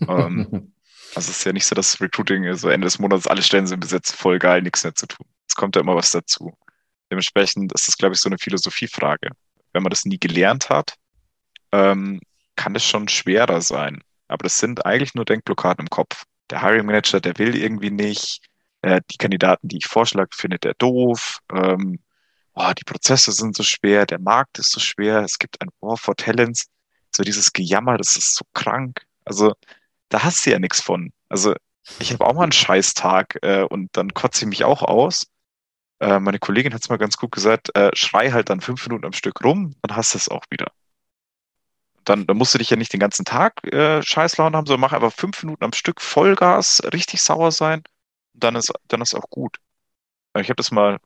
ähm, 0.09 0.73
also 1.15 1.31
es 1.31 1.39
ist 1.39 1.45
ja 1.45 1.53
nicht 1.53 1.67
so, 1.67 1.75
dass 1.75 2.01
Recruiting 2.01 2.53
so 2.55 2.69
Ende 2.69 2.87
des 2.87 2.99
Monats 2.99 3.27
alle 3.27 3.43
Stellen 3.43 3.67
sind 3.67 3.81
besetzt, 3.81 4.15
voll 4.15 4.39
geil, 4.39 4.63
nichts 4.63 4.83
mehr 4.83 4.95
zu 4.95 5.07
tun. 5.07 5.27
Es 5.49 5.55
kommt 5.55 5.77
ja 5.77 5.83
immer 5.83 5.95
was 5.95 6.11
dazu. 6.11 6.57
Dementsprechend 7.11 7.73
ist 7.73 7.89
das, 7.89 7.97
glaube 7.97 8.15
ich, 8.15 8.21
so 8.21 8.29
eine 8.29 8.39
Philosophiefrage. 8.39 9.31
Wenn 9.73 9.83
man 9.83 9.91
das 9.91 10.05
nie 10.05 10.19
gelernt 10.19 10.71
hat, 10.71 10.95
ähm, 11.73 12.21
kann 12.57 12.75
es 12.75 12.85
schon 12.85 13.09
schwerer 13.09 13.61
sein. 13.61 14.03
Aber 14.29 14.45
das 14.45 14.59
sind 14.59 14.85
eigentlich 14.87 15.15
nur 15.15 15.25
Denkblockaden 15.25 15.85
im 15.85 15.91
Kopf. 15.91 16.25
Der 16.51 16.63
Hiring 16.63 16.87
Manager, 16.87 17.21
der 17.21 17.39
will 17.39 17.55
irgendwie 17.57 17.91
nicht, 17.91 18.41
äh, 18.83 19.01
die 19.11 19.19
Kandidaten, 19.19 19.69
die 19.69 19.79
ich 19.79 19.87
vorschlage, 19.87 20.31
findet 20.33 20.65
er 20.65 20.75
doof. 20.75 21.39
Ähm, 21.53 22.01
oh, 22.55 22.73
die 22.77 22.85
Prozesse 22.85 23.33
sind 23.33 23.57
so 23.57 23.63
schwer, 23.63 24.07
der 24.07 24.19
Markt 24.19 24.59
ist 24.59 24.73
so 24.73 24.81
schwer, 24.81 25.21
es 25.21 25.39
gibt 25.39 25.61
ein 25.61 25.69
War 25.81 25.97
for 25.97 26.17
Talents. 26.17 26.67
So 27.15 27.23
dieses 27.23 27.53
Gejammer, 27.53 27.99
das 27.99 28.17
ist 28.17 28.35
so 28.35 28.45
krank. 28.53 29.03
Also 29.25 29.55
da 30.09 30.23
hast 30.25 30.45
du 30.45 30.51
ja 30.51 30.59
nichts 30.59 30.81
von. 30.81 31.13
Also 31.29 31.55
ich 31.99 32.13
habe 32.13 32.27
auch 32.27 32.35
mal 32.35 32.45
einen 32.45 32.53
Scheißtag 32.53 33.39
äh, 33.43 33.63
und 33.63 33.97
dann 33.97 34.13
kotze 34.15 34.45
ich 34.45 34.49
mich 34.49 34.65
auch 34.65 34.83
aus. 34.83 35.27
Äh, 36.01 36.21
meine 36.21 36.39
Kollegin 36.39 36.75
hat 36.75 36.83
es 36.83 36.89
mal 36.89 36.99
ganz 36.99 37.17
gut 37.17 37.33
gesagt, 37.33 37.75
äh, 37.77 37.91
schrei 37.95 38.31
halt 38.33 38.51
dann 38.51 38.61
fünf 38.61 38.87
Minuten 38.87 39.07
am 39.07 39.13
Stück 39.13 39.43
rum, 39.45 39.75
dann 39.83 39.97
hast 39.97 40.15
du 40.15 40.19
es 40.19 40.29
auch 40.29 40.45
wieder. 40.51 40.73
Dann, 42.05 42.27
dann 42.27 42.37
musst 42.37 42.55
du 42.55 42.59
dich 42.59 42.71
ja 42.71 42.77
nicht 42.77 42.93
den 42.93 43.01
ganzen 43.01 43.25
Tag 43.25 43.65
äh, 43.73 44.03
Scheißlaune 44.03 44.57
haben, 44.57 44.67
sondern 44.67 44.81
mach 44.81 44.93
einfach 44.93 45.13
fünf 45.13 45.43
Minuten 45.43 45.65
am 45.65 45.73
Stück 45.73 46.01
Vollgas, 46.01 46.81
richtig 46.93 47.21
sauer 47.23 47.51
sein 47.51 47.83
dann 48.37 48.57
ist, 48.57 48.73
dann 48.89 49.01
ist 49.01 49.15
auch 49.15 49.29
gut. 49.31 49.59
Ich 50.39 50.49
habe 50.49 50.57
das 50.57 50.71
mal 50.71 50.99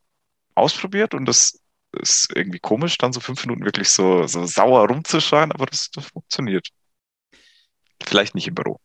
ausprobiert 0.55 1.15
und 1.15 1.27
das 1.27 1.61
ist 1.93 2.29
irgendwie 2.35 2.59
komisch, 2.61 2.99
dann 2.99 3.13
so 3.13 3.21
fünf 3.21 3.45
Minuten 3.47 3.65
wirklich 3.65 3.91
so, 3.91 4.27
so 4.27 4.47
sauer 4.47 4.89
rumzuschreien, 4.89 5.53
aber 5.53 5.67
das, 5.67 5.91
das 5.91 6.07
funktioniert. 6.07 6.69
Vielleicht 8.03 8.35
nicht 8.35 8.49
im 8.49 8.55
Büro. 8.55 8.81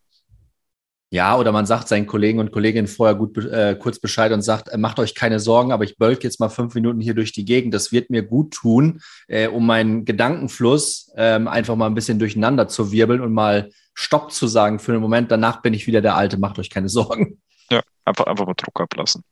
Ja, 1.10 1.36
oder 1.36 1.52
man 1.52 1.66
sagt 1.66 1.86
seinen 1.86 2.06
Kollegen 2.06 2.40
und 2.40 2.50
Kolleginnen 2.50 2.88
vorher 2.88 3.14
gut 3.14 3.36
äh, 3.38 3.76
kurz 3.78 4.00
Bescheid 4.00 4.32
und 4.32 4.42
sagt, 4.42 4.68
äh, 4.68 4.76
macht 4.76 4.98
euch 4.98 5.14
keine 5.14 5.38
Sorgen, 5.38 5.70
aber 5.70 5.84
ich 5.84 5.98
bölk 5.98 6.24
jetzt 6.24 6.40
mal 6.40 6.48
fünf 6.48 6.74
Minuten 6.74 7.00
hier 7.00 7.14
durch 7.14 7.32
die 7.32 7.44
Gegend. 7.44 7.72
Das 7.74 7.92
wird 7.92 8.10
mir 8.10 8.24
gut 8.24 8.54
tun, 8.54 9.00
äh, 9.28 9.46
um 9.46 9.66
meinen 9.66 10.04
Gedankenfluss 10.04 11.12
ähm, 11.16 11.46
einfach 11.46 11.76
mal 11.76 11.86
ein 11.86 11.94
bisschen 11.94 12.18
durcheinander 12.18 12.66
zu 12.66 12.90
wirbeln 12.90 13.20
und 13.20 13.32
mal 13.32 13.70
Stopp 13.94 14.32
zu 14.32 14.48
sagen 14.48 14.80
für 14.80 14.92
einen 14.92 15.00
Moment. 15.00 15.30
Danach 15.30 15.62
bin 15.62 15.74
ich 15.74 15.86
wieder 15.86 16.02
der 16.02 16.16
Alte, 16.16 16.38
macht 16.38 16.58
euch 16.58 16.70
keine 16.70 16.88
Sorgen. 16.88 17.40
Ja, 17.70 17.82
einfach, 18.04 18.26
einfach 18.26 18.46
mal 18.46 18.54
Druck 18.54 18.80
ablassen. 18.80 19.22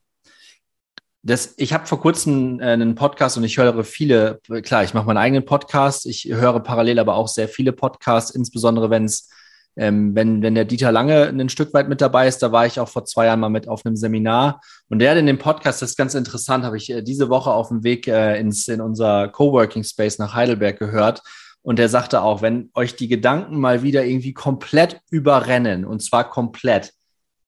Das, 1.23 1.55
ich 1.57 1.73
habe 1.73 1.87
vor 1.87 1.99
kurzem 1.99 2.59
äh, 2.59 2.65
einen 2.65 2.95
Podcast 2.95 3.35
und 3.35 3.43
ich 3.43 3.57
höre 3.57 3.83
viele, 3.83 4.39
klar, 4.63 4.83
ich 4.83 4.93
mache 4.93 5.07
meinen 5.07 5.17
eigenen 5.17 5.43
Podcast, 5.43 6.05
ich 6.05 6.25
höre 6.25 6.59
parallel 6.61 6.99
aber 6.99 7.15
auch 7.15 7.27
sehr 7.27 7.49
viele 7.49 7.73
Podcasts, 7.73 8.31
insbesondere 8.31 8.89
wenn 8.89 9.05
es, 9.05 9.29
ähm, 9.75 10.15
wenn, 10.15 10.41
wenn 10.41 10.55
der 10.55 10.65
Dieter 10.65 10.91
Lange 10.91 11.27
ein 11.27 11.49
Stück 11.49 11.73
weit 11.73 11.89
mit 11.89 12.01
dabei 12.01 12.27
ist, 12.27 12.41
da 12.41 12.51
war 12.51 12.65
ich 12.65 12.79
auch 12.79 12.87
vor 12.87 13.05
zwei 13.05 13.25
Jahren 13.25 13.39
mal 13.39 13.49
mit 13.49 13.67
auf 13.67 13.85
einem 13.85 13.95
Seminar 13.95 14.61
und 14.89 14.99
der 14.99 15.11
hat 15.11 15.17
in 15.17 15.25
dem 15.25 15.37
Podcast, 15.37 15.81
das 15.81 15.91
ist 15.91 15.97
ganz 15.97 16.13
interessant, 16.13 16.63
habe 16.63 16.77
ich 16.77 16.89
äh, 16.89 17.01
diese 17.01 17.29
Woche 17.29 17.51
auf 17.51 17.69
dem 17.69 17.83
Weg 17.83 18.07
äh, 18.07 18.39
ins, 18.39 18.67
in 18.67 18.81
unser 18.81 19.27
Coworking 19.27 19.83
Space 19.83 20.17
nach 20.17 20.33
Heidelberg 20.33 20.79
gehört 20.79 21.21
und 21.61 21.79
der 21.79 21.89
sagte 21.89 22.21
auch, 22.21 22.41
wenn 22.41 22.69
euch 22.73 22.95
die 22.95 23.07
Gedanken 23.07 23.59
mal 23.59 23.83
wieder 23.83 24.05
irgendwie 24.05 24.33
komplett 24.33 25.01
überrennen 25.09 25.85
und 25.85 26.01
zwar 26.01 26.29
komplett, 26.29 26.93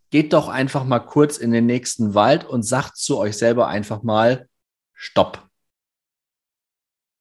geht 0.10 0.34
doch 0.34 0.48
einfach 0.48 0.86
mal 0.86 1.00
kurz 1.00 1.38
in 1.38 1.52
den 1.52 1.66
nächsten 1.66 2.14
Wald 2.14 2.46
und 2.46 2.64
sagt 2.64 2.98
zu 2.98 3.18
euch 3.18 3.38
selber 3.38 3.68
einfach 3.68 4.04
mal 4.04 4.48
Stopp. 4.94 5.48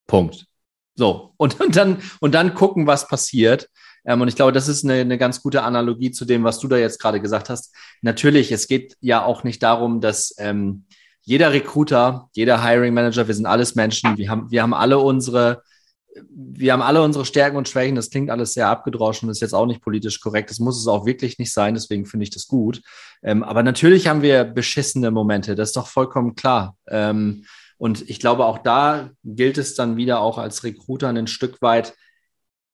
Punkt. 0.06 0.46
So, 0.94 1.34
und, 1.36 1.60
und, 1.60 1.76
dann, 1.76 2.02
und 2.20 2.34
dann 2.34 2.54
gucken, 2.54 2.86
was 2.86 3.06
passiert. 3.06 3.68
Ähm, 4.06 4.20
und 4.20 4.28
ich 4.28 4.36
glaube, 4.36 4.52
das 4.52 4.68
ist 4.68 4.84
eine, 4.84 4.94
eine 4.94 5.18
ganz 5.18 5.42
gute 5.42 5.62
Analogie 5.62 6.10
zu 6.10 6.24
dem, 6.24 6.44
was 6.44 6.58
du 6.58 6.68
da 6.68 6.76
jetzt 6.76 7.00
gerade 7.00 7.20
gesagt 7.20 7.50
hast. 7.50 7.74
Natürlich, 8.02 8.52
es 8.52 8.68
geht 8.68 8.96
ja 9.00 9.24
auch 9.24 9.44
nicht 9.44 9.62
darum, 9.62 10.00
dass 10.00 10.34
ähm, 10.38 10.84
jeder 11.22 11.52
Recruiter, 11.52 12.30
jeder 12.32 12.62
Hiring 12.64 12.94
Manager, 12.94 13.26
wir 13.26 13.34
sind 13.34 13.46
alles 13.46 13.74
Menschen, 13.74 14.16
wir 14.16 14.30
haben, 14.30 14.50
wir 14.50 14.62
haben 14.62 14.74
alle 14.74 14.98
unsere 14.98 15.62
wir 16.30 16.72
haben 16.72 16.82
alle 16.82 17.02
unsere 17.02 17.24
Stärken 17.24 17.56
und 17.56 17.68
Schwächen. 17.68 17.94
Das 17.94 18.10
klingt 18.10 18.30
alles 18.30 18.54
sehr 18.54 18.68
abgedroschen, 18.68 19.28
ist 19.28 19.40
jetzt 19.40 19.54
auch 19.54 19.66
nicht 19.66 19.82
politisch 19.82 20.20
korrekt. 20.20 20.50
Das 20.50 20.58
muss 20.58 20.80
es 20.80 20.86
auch 20.86 21.06
wirklich 21.06 21.38
nicht 21.38 21.52
sein. 21.52 21.74
Deswegen 21.74 22.06
finde 22.06 22.24
ich 22.24 22.30
das 22.30 22.46
gut. 22.46 22.82
Ähm, 23.22 23.42
aber 23.42 23.62
natürlich 23.62 24.08
haben 24.08 24.22
wir 24.22 24.44
beschissene 24.44 25.10
Momente. 25.10 25.54
Das 25.54 25.70
ist 25.70 25.76
doch 25.76 25.88
vollkommen 25.88 26.34
klar. 26.34 26.76
Ähm, 26.88 27.44
und 27.78 28.08
ich 28.08 28.18
glaube, 28.20 28.46
auch 28.46 28.58
da 28.58 29.10
gilt 29.24 29.58
es 29.58 29.74
dann 29.74 29.96
wieder 29.96 30.20
auch 30.20 30.38
als 30.38 30.64
Recruiter 30.64 31.08
ein 31.08 31.26
Stück 31.26 31.60
weit 31.60 31.94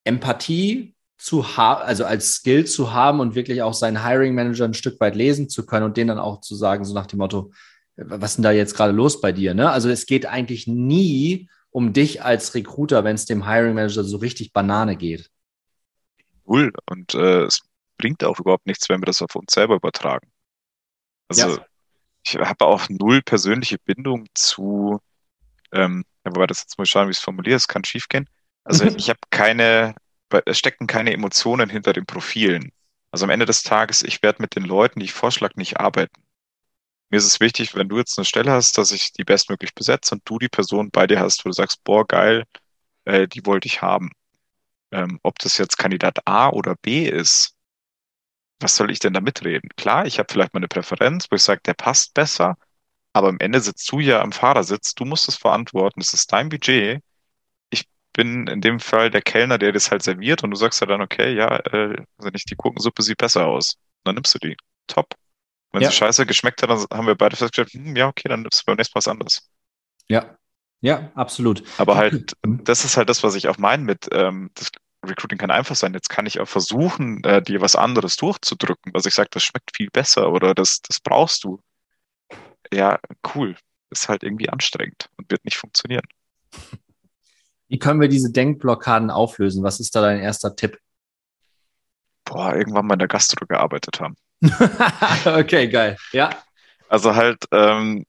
Empathie 0.05 0.95
zu 1.23 1.57
haben, 1.57 1.83
also 1.83 2.05
als 2.05 2.35
Skill 2.35 2.67
zu 2.67 2.93
haben 2.93 3.21
und 3.21 3.37
wirklich 3.37 3.62
auch 3.62 3.75
seinen 3.75 4.05
Hiring 4.05 4.35
Manager 4.35 4.64
ein 4.64 4.75
Stück 4.75 4.99
weit 5.00 5.14
lesen 5.14 5.49
zu 5.49 5.64
können 5.64 5.87
und 5.87 5.97
den 5.97 6.09
dann 6.09 6.19
auch 6.19 6.41
zu 6.41 6.57
sagen, 6.57 6.85
so 6.85 6.95
nach 6.95 7.07
dem 7.07 7.19
Motto, 7.19 7.52
was 7.97 8.33
ist 8.33 8.37
denn 8.38 8.43
da 8.43 8.50
jetzt 8.50 8.75
gerade 8.75 8.93
los 8.93 9.21
bei 9.21 9.31
dir? 9.31 9.55
Ne? 9.55 9.71
Also 9.71 9.88
es 9.88 10.07
geht 10.07 10.26
eigentlich 10.26 10.67
nie 10.67 11.49
um 11.71 11.93
dich 11.93 12.25
als 12.25 12.55
Recruiter, 12.55 13.05
wenn 13.05 13.14
es 13.14 13.25
dem 13.25 13.47
Hiring 13.47 13.75
Manager 13.75 14.02
so 14.02 14.17
richtig 14.17 14.52
Banane 14.52 14.97
geht? 14.97 15.31
Null. 16.45 16.73
Und 16.91 17.14
äh, 17.14 17.45
es 17.45 17.62
bringt 17.99 18.25
auch 18.25 18.41
überhaupt 18.41 18.67
nichts, 18.67 18.88
wenn 18.88 19.00
wir 19.00 19.07
das 19.07 19.23
auf 19.23 19.37
uns 19.37 19.52
selber 19.52 19.76
übertragen. 19.76 20.29
Also 21.29 21.57
ja. 21.57 21.67
ich 22.25 22.37
habe 22.37 22.67
auch 22.67 22.88
null 22.88 23.23
persönliche 23.23 23.79
Bindung 23.79 24.26
zu, 24.35 25.00
ähm, 25.73 26.05
ja, 26.26 26.35
wobei 26.35 26.47
das 26.49 26.62
jetzt 26.62 26.76
mal 26.79 26.85
schauen, 26.85 27.07
wie 27.07 27.12
ich 27.12 27.19
es 27.19 27.23
formuliere, 27.23 27.57
es 27.57 27.69
kann 27.69 27.85
schiefgehen. 27.85 28.29
Also 28.64 28.85
ich 28.85 29.09
habe 29.09 29.21
keine, 29.31 29.95
es 30.47 30.59
stecken 30.59 30.87
keine 30.87 31.12
Emotionen 31.12 31.71
hinter 31.71 31.93
den 31.93 32.07
Profilen. 32.07 32.73
Also 33.11 33.25
am 33.27 33.31
Ende 33.31 33.47
des 33.47 33.62
Tages, 33.62 34.03
ich 34.03 34.23
werde 34.23 34.43
mit 34.43 34.57
den 34.57 34.65
Leuten, 34.65 35.01
die 35.01 35.07
ich 35.07 35.12
vorschlage, 35.12 35.55
nicht 35.59 35.79
arbeiten. 35.81 36.23
mir 37.11 37.19
ist 37.19 37.27
es 37.27 37.41
wichtig, 37.41 37.75
wenn 37.75 37.89
du 37.89 37.99
jetzt 37.99 38.19
eine 38.19 38.25
Stelle 38.25 38.53
hast, 38.53 38.79
dass 38.79 38.91
ich 38.93 39.12
die 39.12 39.25
bestmöglich 39.25 39.75
besetze 39.75 40.15
und 40.15 40.23
du 40.29 40.39
die 40.39 40.49
Person 40.49 40.91
bei 40.91 41.07
dir 41.07 41.21
hast, 41.21 41.45
wo 41.45 41.51
du 41.51 41.55
sagst, 41.55 41.85
boah, 41.85 42.07
geil, 42.07 42.45
äh, 43.05 43.29
die 43.29 43.47
wollte 43.47 43.67
ich 43.69 43.83
haben. 43.83 44.12
Ähm, 44.93 45.21
ob 45.23 45.39
das 45.41 45.59
jetzt 45.59 45.79
Kandidat 45.79 46.27
A 46.27 46.51
oder 46.51 46.77
B 46.77 47.09
ist, 47.09 47.57
was 48.61 48.77
soll 48.77 48.91
ich 48.91 49.01
denn 49.01 49.12
da 49.12 49.21
mitreden? 49.21 49.71
Klar, 49.77 50.07
ich 50.07 50.19
habe 50.19 50.33
vielleicht 50.33 50.55
mal 50.55 50.59
eine 50.61 50.69
Präferenz, 50.69 51.27
wo 51.31 51.37
ich 51.37 51.43
sage, 51.43 51.61
der 51.65 51.75
passt 51.75 52.15
besser, 52.15 52.57
aber 53.12 53.29
am 53.29 53.39
Ende 53.41 53.61
sitzt 53.61 53.91
du 53.93 54.01
ja 54.01 54.23
am 54.23 54.33
Fahrersitz, 54.33 54.95
du 54.95 55.05
musst 55.05 55.29
es 55.29 55.37
verantworten, 55.37 56.01
es 56.01 56.15
ist 56.15 56.33
dein 56.33 56.49
Budget. 56.49 57.03
Bin 58.12 58.47
in 58.47 58.61
dem 58.61 58.81
Fall 58.81 59.11
der 59.11 59.23
Kellner, 59.23 59.59
der 59.59 59.73
das 59.73 59.90
halt 59.90 60.02
serviert 60.02 60.45
und 60.45 60.50
du 60.50 60.57
sagst 60.57 60.81
ja 60.81 60.87
dann, 60.87 61.00
okay, 61.00 61.35
ja, 61.35 61.57
äh, 61.57 61.97
also 62.19 62.31
nicht 62.31 62.50
die 62.50 62.57
Gurkensuppe 62.57 63.02
sieht 63.02 63.19
besser 63.19 63.47
aus. 63.47 63.76
Dann 64.04 64.16
nimmst 64.16 64.35
du 64.35 64.38
die. 64.38 64.57
Top. 64.87 65.14
Wenn 65.73 65.83
ja. 65.83 65.90
sie 65.90 65.97
scheiße 65.97 66.26
geschmeckt 66.26 66.62
hat, 66.62 66.71
dann 66.71 66.85
haben 66.90 67.07
wir 67.07 67.14
beide 67.14 67.37
festgestellt, 67.37 67.73
hm, 67.73 67.97
ja, 67.97 68.09
okay, 68.09 68.28
dann 68.28 68.42
nimmst 68.42 68.61
du 68.61 68.64
beim 68.66 68.76
nächsten 68.76 68.92
Mal 68.95 68.99
was 68.99 69.09
anderes. 69.09 69.50
Ja, 70.09 70.37
ja, 70.83 71.12
absolut. 71.14 71.62
Aber 71.78 71.97
halt, 71.97 72.37
das 72.42 72.85
ist 72.85 72.97
halt 72.97 73.09
das, 73.09 73.23
was 73.23 73.37
ich 73.37 73.49
auch 73.49 73.57
meine 73.57 73.85
mit, 73.85 74.09
ähm, 74.12 74.50
das 74.54 74.69
Recruiting 75.07 75.38
kann 75.38 75.50
einfach 75.50 75.76
sein. 75.76 75.95
Jetzt 75.95 76.11
kann 76.11 76.26
ich 76.26 76.40
auch 76.40 76.49
versuchen, 76.49 77.23
äh, 77.25 77.40
dir 77.40 77.61
was 77.61 77.76
anderes 77.76 78.16
durchzudrücken, 78.16 78.92
was 78.92 79.07
ich 79.07 79.14
sage, 79.14 79.28
das 79.33 79.45
schmeckt 79.45 79.76
viel 79.76 79.90
besser 79.90 80.31
oder 80.33 80.54
das, 80.54 80.83
das 80.83 81.00
brauchst 81.00 81.45
du. 81.45 81.61
Ja, 82.73 82.99
cool. 83.35 83.57
Ist 83.90 84.09
halt 84.09 84.25
irgendwie 84.25 84.49
anstrengend 84.49 85.09
und 85.16 85.31
wird 85.31 85.45
nicht 85.45 85.57
funktionieren. 85.57 86.04
Wie 87.73 87.79
können 87.79 88.02
wir 88.02 88.09
diese 88.09 88.31
Denkblockaden 88.31 89.11
auflösen? 89.11 89.64
Was 89.64 89.81
ist 89.81 89.97
da 89.97 90.02
dein 90.02 90.21
erster 90.21 90.55
Tipp? 90.55 90.79
Boah, 92.23 92.55
irgendwann 92.55 92.85
mal 92.85 92.97
in 92.97 92.99
der 92.99 93.09
Gastro 93.09 93.47
gearbeitet 93.47 93.99
haben. 93.99 94.14
okay, 95.25 95.69
geil. 95.69 95.97
Ja. 96.12 96.29
Also 96.91 97.14
halt, 97.14 97.47
ähm, 97.50 98.05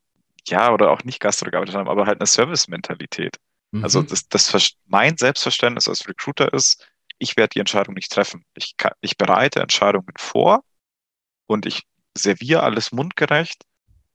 ja, 0.45 0.73
oder 0.73 0.91
auch 0.91 1.05
nicht 1.05 1.21
Gastro 1.21 1.49
gearbeitet 1.49 1.75
haben, 1.75 1.87
aber 1.87 2.05
halt 2.07 2.19
eine 2.19 2.27
Service-Mentalität. 2.27 3.37
Mhm. 3.71 3.85
Also 3.85 4.01
das, 4.01 4.27
das, 4.27 4.73
mein 4.85 5.15
Selbstverständnis 5.15 5.87
als 5.87 6.09
Recruiter 6.09 6.51
ist, 6.51 6.85
ich 7.17 7.37
werde 7.37 7.51
die 7.53 7.59
Entscheidung 7.61 7.93
nicht 7.93 8.11
treffen. 8.11 8.43
Ich, 8.55 8.75
kann, 8.75 8.91
ich 8.99 9.15
bereite 9.15 9.61
Entscheidungen 9.61 10.13
vor 10.17 10.65
und 11.45 11.65
ich 11.65 11.83
serviere 12.17 12.63
alles 12.63 12.91
mundgerecht, 12.91 13.63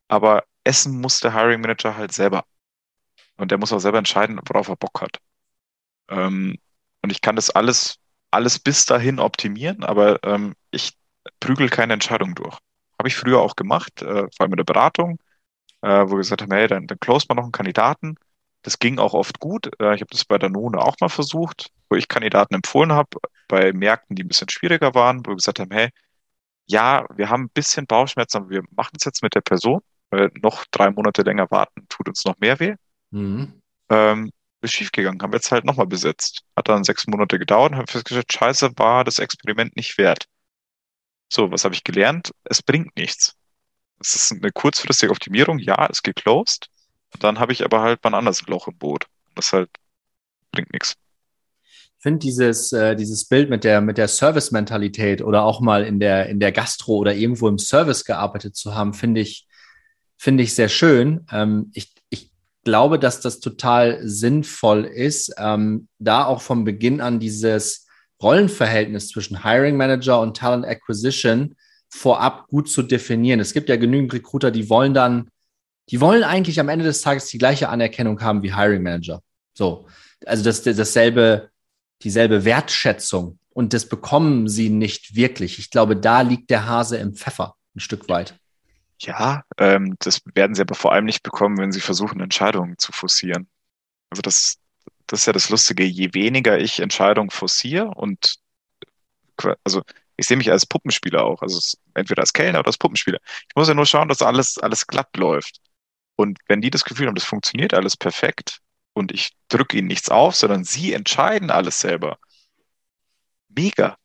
aber 0.09 0.45
essen 0.65 1.01
muss 1.01 1.21
der 1.21 1.33
Hiring 1.33 1.63
Manager 1.63 1.97
halt 1.97 2.13
selber. 2.13 2.45
Und 3.39 3.51
der 3.51 3.57
muss 3.57 3.73
auch 3.73 3.79
selber 3.79 3.97
entscheiden, 3.97 4.39
worauf 4.47 4.69
er 4.69 4.77
Bock 4.77 5.01
hat. 5.01 5.21
Ähm, 6.09 6.57
und 7.03 7.11
ich 7.11 7.21
kann 7.21 7.37
das 7.37 7.51
alles, 7.51 7.97
alles 8.31 8.59
bis 8.59 8.87
dahin 8.87 9.19
optimieren, 9.19 9.85
aber 9.85 10.23
ähm, 10.25 10.55
ich 10.71 10.93
prügel 11.41 11.69
keine 11.69 11.93
Entscheidung 11.95 12.35
durch. 12.35 12.59
Habe 12.99 13.09
ich 13.09 13.17
früher 13.17 13.41
auch 13.41 13.57
gemacht, 13.57 14.03
äh, 14.03 14.27
vor 14.37 14.41
allem 14.41 14.53
in 14.53 14.57
der 14.57 14.65
Beratung, 14.65 15.19
äh, 15.83 16.05
wo 16.07 16.13
wir 16.13 16.19
gesagt 16.19 16.43
haben, 16.43 16.53
hey, 16.53 16.67
dann, 16.67 16.87
dann 16.87 16.99
close 17.01 17.27
mal 17.29 17.35
noch 17.37 17.45
einen 17.45 17.53
Kandidaten. 17.53 18.17
Das 18.63 18.79
ging 18.79 18.99
auch 18.99 19.15
oft 19.15 19.39
gut. 19.39 19.71
Äh, 19.81 19.95
ich 19.95 20.01
habe 20.01 20.11
das 20.11 20.25
bei 20.25 20.39
der 20.39 20.51
None 20.51 20.79
auch 20.79 20.97
mal 21.01 21.09
versucht, 21.09 21.71
wo 21.89 21.97
ich 21.97 22.09
Kandidaten 22.09 22.55
empfohlen 22.55 22.93
habe, 22.93 23.19
bei 23.47 23.73
Märkten, 23.73 24.17
die 24.17 24.25
ein 24.25 24.29
bisschen 24.29 24.49
schwieriger 24.49 24.95
waren, 24.95 25.25
wo 25.25 25.31
wir 25.31 25.37
gesagt 25.37 25.61
haben, 25.61 25.71
hey, 25.71 25.91
ja, 26.67 27.07
wir 27.17 27.31
haben 27.31 27.45
ein 27.45 27.51
bisschen 27.51 27.87
Bauchschmerzen, 27.87 28.39
aber 28.39 28.51
wir 28.51 28.63
machen 28.73 28.97
es 28.99 29.05
jetzt 29.05 29.23
mit 29.23 29.35
der 29.35 29.41
Person, 29.41 29.81
weil 30.11 30.31
noch 30.43 30.65
drei 30.71 30.91
Monate 30.91 31.23
länger 31.23 31.51
warten 31.51 31.87
tut 31.89 32.09
uns 32.09 32.25
noch 32.25 32.39
mehr 32.39 32.61
weh. 32.61 32.75
Mhm. 33.11 33.63
Ähm, 33.89 34.31
ist 34.61 34.73
schiefgegangen, 34.73 35.23
haben 35.23 35.33
jetzt 35.33 35.53
halt 35.53 35.65
nochmal 35.65 35.87
besetzt. 35.87 36.43
Hat 36.57 36.69
dann 36.69 36.85
sechs 36.85 37.07
Monate 37.07 37.39
gedauert 37.39 37.73
und 37.73 37.79
haben 37.79 37.87
festgestellt, 37.87 38.33
scheiße, 38.33 38.73
war 38.77 39.05
das 39.05 39.19
Experiment 39.19 39.77
nicht 39.77 39.99
wert. 39.99 40.27
So, 41.29 41.51
was 41.51 41.65
habe 41.65 41.75
ich 41.75 41.85
gelernt? 41.85 42.33
Es 42.45 42.63
bringt 42.63 42.97
nichts. 42.97 43.37
Es 44.01 44.15
ist 44.15 44.33
eine 44.33 44.53
kurzfristige 44.53 45.13
Optimierung, 45.13 45.59
ja, 45.59 45.87
ist 45.87 46.03
geclosed. 46.03 46.69
Und 47.13 47.25
dann 47.25 47.39
habe 47.39 47.53
ich 47.53 47.65
aber 47.65 47.81
halt 47.81 48.03
mal 48.03 48.11
ein 48.11 48.19
anderes 48.19 48.47
Loch 48.47 48.69
im 48.69 48.77
Boot. 48.77 49.07
Das 49.35 49.53
halt 49.53 49.71
bringt 50.53 50.73
nichts. 50.73 50.95
Ich 51.99 52.03
finde 52.03 52.21
dieses, 52.21 52.73
äh, 52.73 52.95
dieses 52.95 53.27
Bild 53.27 53.51
mit 53.51 53.65
der, 53.65 53.81
mit 53.81 53.99
der 53.99 54.09
Service-Mentalität 54.09 55.21
oder 55.21 55.43
auch 55.43 55.61
mal 55.61 55.85
in 55.85 55.99
der, 55.99 56.29
in 56.29 56.39
der 56.39 56.53
Gastro 56.53 56.97
oder 56.97 57.15
irgendwo 57.15 57.49
im 57.49 57.59
Service 57.59 58.05
gearbeitet 58.05 58.55
zu 58.57 58.75
haben, 58.75 58.95
finde 58.95 59.21
ich, 59.21 59.49
finde 60.17 60.45
ich 60.45 60.55
sehr 60.55 60.69
schön. 60.69 61.27
Ähm, 61.33 61.73
ich 61.75 61.93
glaube, 62.65 62.99
dass 62.99 63.21
das 63.21 63.41
total 63.41 64.01
sinnvoll 64.03 64.85
ist, 64.85 65.35
ähm, 65.39 65.89
da 65.99 66.25
auch 66.25 66.43
vom 66.43 66.65
Beginn 66.65 67.01
an 67.01 67.21
dieses 67.21 67.87
Rollenverhältnis 68.23 69.09
zwischen 69.09 69.43
Hiring 69.45 69.77
Manager 69.77 70.21
und 70.21 70.37
Talent 70.37 70.67
Acquisition 70.67 71.55
vorab 71.89 72.49
gut 72.49 72.69
zu 72.69 72.83
definieren. 72.83 73.41
Es 73.41 73.53
gibt 73.53 73.69
ja 73.69 73.77
genügend 73.77 74.13
Recruiter, 74.13 74.51
die 74.51 74.69
wollen 74.69 74.93
dann, 74.93 75.29
die 75.91 76.01
wollen 76.01 76.23
eigentlich 76.23 76.61
am 76.61 76.69
Ende 76.69 76.85
des 76.85 77.01
Tages 77.01 77.27
die 77.27 77.39
gleiche 77.39 77.69
Anerkennung 77.69 78.21
haben 78.21 78.43
wie 78.43 78.55
Hiring 78.55 78.83
Manager. 78.83 79.23
So, 79.55 79.87
also 80.27 80.45
das, 80.45 80.63
dasselbe, 80.63 81.51
dieselbe 82.03 82.45
Wertschätzung 82.45 83.39
und 83.51 83.73
das 83.73 83.87
bekommen 83.87 84.49
sie 84.49 84.69
nicht 84.69 85.15
wirklich. 85.15 85.59
Ich 85.59 85.71
glaube, 85.71 85.97
da 85.97 86.21
liegt 86.21 86.51
der 86.51 86.67
Hase 86.67 86.99
im 86.99 87.15
Pfeffer 87.15 87.55
ein 87.75 87.81
Stück 87.81 88.09
weit. 88.09 88.39
Ja, 89.01 89.45
ähm, 89.59 89.97
das 90.01 90.23
werden 90.35 90.55
sie 90.55 90.63
aber 90.63 90.75
vor 90.75 90.93
allem 90.93 91.05
nicht 91.05 91.23
bekommen, 91.23 91.59
wenn 91.59 91.73
sie 91.73 91.81
versuchen, 91.81 92.21
Entscheidungen 92.21 92.79
zu 92.79 92.93
forcieren. 92.93 93.49
Also 94.11 94.23
das, 94.23 94.59
das 95.07 95.21
ist 95.21 95.27
ja 95.27 95.33
das 95.35 95.51
Lustige, 95.51 95.85
je 95.85 96.15
weniger 96.15 96.59
ich 96.59 96.81
Entscheidungen 96.81 97.31
forciere 97.31 97.89
und 97.89 98.39
also 99.65 99.83
ich 100.17 100.27
sehe 100.27 100.37
mich 100.37 100.51
als 100.51 100.67
Puppenspieler 100.67 101.25
auch, 101.25 101.43
also 101.43 101.61
entweder 101.95 102.23
als 102.23 102.33
Kellner 102.33 102.61
oder 102.61 102.69
als 102.69 102.79
Puppenspieler. 102.79 103.21
Ich 103.49 103.55
muss 103.57 103.69
ja 103.69 103.75
nur 103.75 103.87
schauen, 103.87 104.09
dass 104.09 104.23
alles, 104.23 104.59
alles 104.59 104.87
glatt 104.87 105.17
läuft. 105.17 105.61
Und 106.17 106.39
wenn 106.49 106.61
die 106.61 106.71
das 106.71 106.85
Gefühl 106.85 107.07
haben, 107.07 107.15
das 107.15 107.25
funktioniert 107.25 107.75
alles 107.75 107.97
perfekt 107.97 108.59
und 108.95 109.13
ich 109.13 109.33
drücke 109.49 109.79
ihnen 109.79 109.87
nichts 109.87 110.09
auf, 110.09 110.35
sondern 110.35 110.65
sie 110.65 110.93
entscheiden 110.93 111.51
alles 111.51 111.79
selber. 111.81 112.19
Mega. 113.49 113.99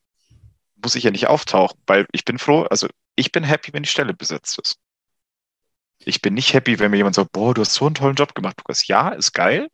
Muss 0.76 0.96
ich 0.96 1.04
ja 1.06 1.12
nicht 1.12 1.28
auftauchen, 1.28 1.80
weil 1.88 2.08
ich 2.12 2.26
bin 2.26 2.40
froh, 2.40 2.64
also 2.64 2.88
ich 3.16 3.32
bin 3.32 3.44
happy, 3.44 3.74
wenn 3.74 3.84
die 3.84 3.90
Stelle 3.90 4.14
besetzt 4.14 4.60
ist. 4.60 4.80
Ich 6.06 6.22
bin 6.22 6.34
nicht 6.34 6.54
happy, 6.54 6.80
wenn 6.80 6.92
mir 6.92 6.98
jemand 6.98 7.16
sagt, 7.16 7.32
boah, 7.32 7.54
du 7.54 7.62
hast 7.62 7.74
so 7.74 7.86
einen 7.86 7.96
tollen 7.96 8.16
Job 8.16 8.36
gemacht, 8.36 8.58
Lukas. 8.60 8.88
Ja, 8.88 9.10
ist 9.10 9.34
geil, 9.34 9.70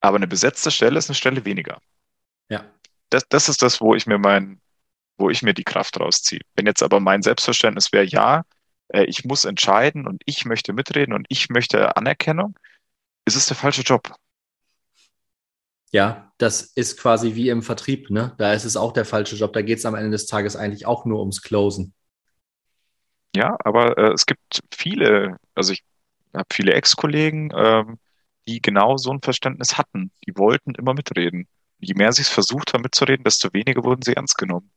aber 0.00 0.16
eine 0.16 0.28
besetzte 0.28 0.70
Stelle 0.70 0.98
ist 0.98 1.08
eine 1.08 1.16
Stelle 1.16 1.44
weniger. 1.44 1.80
Ja. 2.48 2.64
Das, 3.10 3.24
das 3.28 3.48
ist 3.48 3.62
das, 3.62 3.80
wo 3.80 3.94
ich 3.94 4.06
mir 4.06 4.18
mein, 4.18 4.60
wo 5.18 5.30
ich 5.30 5.42
mir 5.42 5.52
die 5.52 5.64
Kraft 5.64 5.98
rausziehe. 5.98 6.42
Wenn 6.54 6.66
jetzt 6.66 6.82
aber 6.82 7.00
mein 7.00 7.22
Selbstverständnis 7.22 7.92
wäre, 7.92 8.04
ja, 8.04 8.44
äh, 8.88 9.04
ich 9.04 9.24
muss 9.24 9.44
entscheiden 9.44 10.06
und 10.06 10.22
ich 10.26 10.44
möchte 10.44 10.72
mitreden 10.72 11.12
und 11.12 11.26
ich 11.28 11.48
möchte 11.48 11.96
Anerkennung, 11.96 12.56
ist 13.24 13.34
es 13.34 13.46
der 13.46 13.56
falsche 13.56 13.82
Job. 13.82 14.14
Ja, 15.90 16.32
das 16.38 16.62
ist 16.62 16.98
quasi 17.00 17.34
wie 17.34 17.48
im 17.48 17.62
Vertrieb, 17.62 18.10
ne? 18.10 18.34
Da 18.38 18.52
ist 18.52 18.64
es 18.64 18.76
auch 18.76 18.92
der 18.92 19.04
falsche 19.04 19.36
Job. 19.36 19.52
Da 19.52 19.62
geht 19.62 19.78
es 19.78 19.86
am 19.86 19.94
Ende 19.96 20.10
des 20.10 20.26
Tages 20.26 20.54
eigentlich 20.54 20.86
auch 20.86 21.04
nur 21.04 21.20
ums 21.20 21.42
Closen. 21.42 21.94
Ja, 23.36 23.54
aber 23.62 23.98
äh, 23.98 24.12
es 24.14 24.24
gibt 24.24 24.62
viele, 24.74 25.36
also 25.54 25.74
ich 25.74 25.84
habe 26.32 26.46
viele 26.50 26.72
Ex-Kollegen, 26.72 27.52
ähm, 27.54 27.98
die 28.48 28.62
genau 28.62 28.96
so 28.96 29.10
ein 29.10 29.20
Verständnis 29.20 29.76
hatten. 29.76 30.10
Die 30.26 30.38
wollten 30.38 30.74
immer 30.74 30.94
mitreden. 30.94 31.46
Je 31.78 31.92
mehr 31.92 32.12
sie 32.12 32.22
es 32.22 32.30
versucht 32.30 32.72
haben 32.72 32.80
mitzureden, 32.80 33.24
desto 33.24 33.52
weniger 33.52 33.84
wurden 33.84 34.00
sie 34.00 34.14
ernst 34.16 34.38
genommen. 34.38 34.70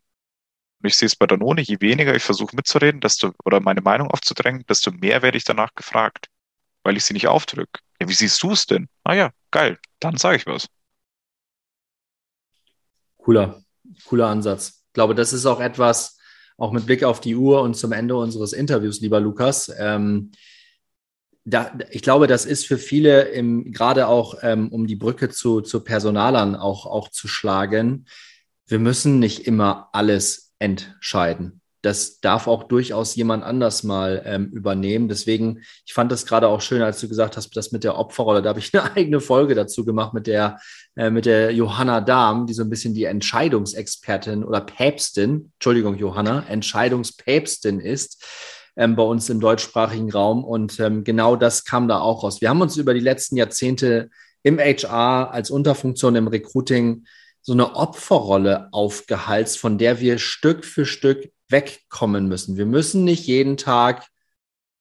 Und 0.82 0.88
ich 0.90 0.98
sehe 0.98 1.06
es 1.06 1.16
bei 1.16 1.26
Danone, 1.26 1.62
je 1.62 1.80
weniger 1.80 2.14
ich 2.14 2.24
versuche 2.24 2.54
mitzureden, 2.54 3.00
desto, 3.00 3.32
oder 3.46 3.62
meine 3.62 3.82
Meinung 3.82 4.12
aufzudrängen, 4.12 4.66
desto 4.68 4.92
mehr 4.92 5.22
werde 5.22 5.38
ich 5.38 5.46
danach 5.46 5.74
gefragt, 5.74 6.28
weil 6.84 6.98
ich 6.98 7.06
sie 7.06 7.14
nicht 7.14 7.30
aufdrücke. 7.30 7.80
Ja, 8.02 8.10
wie 8.10 8.14
siehst 8.14 8.44
du 8.44 8.52
es 8.52 8.66
denn? 8.66 8.90
Ah 9.06 9.14
ja, 9.14 9.32
geil, 9.52 9.80
dann 10.02 10.18
sage 10.18 10.36
ich 10.36 10.46
was. 10.46 10.68
Cooler, 13.20 13.64
cooler 14.04 14.28
Ansatz. 14.28 14.84
Ich 14.88 14.94
glaube, 14.94 15.16
das 15.16 15.32
ist 15.32 15.46
auch 15.46 15.62
etwas, 15.62 16.19
auch 16.60 16.72
mit 16.72 16.86
Blick 16.86 17.04
auf 17.04 17.22
die 17.22 17.36
Uhr 17.36 17.62
und 17.62 17.76
zum 17.76 17.92
Ende 17.92 18.16
unseres 18.16 18.54
Interviews, 18.54 19.02
lieber 19.02 19.20
Lukas. 19.20 19.72
Ähm, 19.78 20.32
da, 21.46 21.72
ich 21.90 22.02
glaube, 22.02 22.28
das 22.28 22.46
ist 22.46 22.68
für 22.68 22.78
viele 22.78 23.22
im, 23.30 23.72
gerade 23.72 24.08
auch, 24.08 24.36
ähm, 24.42 24.70
um 24.70 24.86
die 24.86 24.96
Brücke 24.96 25.30
zu, 25.30 25.62
zu 25.62 25.84
Personalern 25.84 26.56
auch, 26.56 26.86
auch 26.86 27.10
zu 27.10 27.28
schlagen. 27.28 28.06
Wir 28.68 28.80
müssen 28.80 29.20
nicht 29.20 29.48
immer 29.48 29.90
alles 29.94 30.54
entscheiden. 30.60 31.59
Das 31.82 32.20
darf 32.20 32.48
auch 32.48 32.64
durchaus 32.64 33.16
jemand 33.16 33.44
anders 33.44 33.84
mal 33.84 34.22
ähm, 34.26 34.50
übernehmen. 34.52 35.08
Deswegen, 35.08 35.62
ich 35.86 35.94
fand 35.94 36.12
das 36.12 36.26
gerade 36.26 36.48
auch 36.48 36.62
schön, 36.62 36.82
als 36.82 37.00
du 37.00 37.08
gesagt 37.08 37.38
hast, 37.38 37.56
das 37.56 37.72
mit 37.72 37.84
der 37.84 37.98
Opferrolle. 37.98 38.42
Da 38.42 38.50
habe 38.50 38.60
ich 38.60 38.74
eine 38.78 38.96
eigene 38.96 39.22
Folge 39.22 39.56
dazu 39.56 39.86
gemacht 39.86 40.14
mit 40.14 40.28
der, 40.28 40.60
äh, 40.96 41.10
mit 41.10 41.26
der 41.26 41.52
Johanna 41.52 42.02
Dahm, 42.02 42.48
die 42.48 42.54
so 42.54 42.64
ein 42.64 42.70
bisschen 42.70 42.94
die 42.94 43.06
Entscheidungsexpertin 43.06 44.44
oder 44.44 44.62
Päpstin, 44.62 45.52
Entschuldigung, 45.56 45.96
Johanna, 45.96 46.46
Entscheidungspäpstin 46.48 47.80
ist 47.80 48.26
ähm, 48.76 48.96
bei 48.96 49.04
uns 49.04 49.30
im 49.30 49.40
deutschsprachigen 49.40 50.12
Raum. 50.12 50.44
Und 50.44 50.80
ähm, 50.80 51.04
genau 51.04 51.36
das 51.36 51.66
kam 51.66 51.88
da 51.88 52.00
auch 52.00 52.24
raus. 52.24 52.42
Wir 52.42 52.50
haben 52.50 52.62
uns 52.62 52.78
über 52.78 52.94
die 52.94 53.00
letzten 53.00 53.38
Jahrzehnte 53.38 54.10
im 54.44 54.58
HR 54.58 55.32
als 55.32 55.50
Unterfunktion 55.50 56.16
im 56.16 56.28
Recruiting 56.28 57.06
so 57.42 57.54
eine 57.54 57.76
Opferrolle 57.76 58.70
aufgehalst, 58.72 59.58
von 59.58 59.78
der 59.78 60.00
wir 60.00 60.18
Stück 60.18 60.66
für 60.66 60.86
Stück 60.86 61.32
wegkommen 61.50 62.28
müssen. 62.28 62.58
Wir 62.58 62.66
müssen 62.66 63.04
nicht 63.04 63.28
jeden 63.28 63.58
Tag 63.58 64.08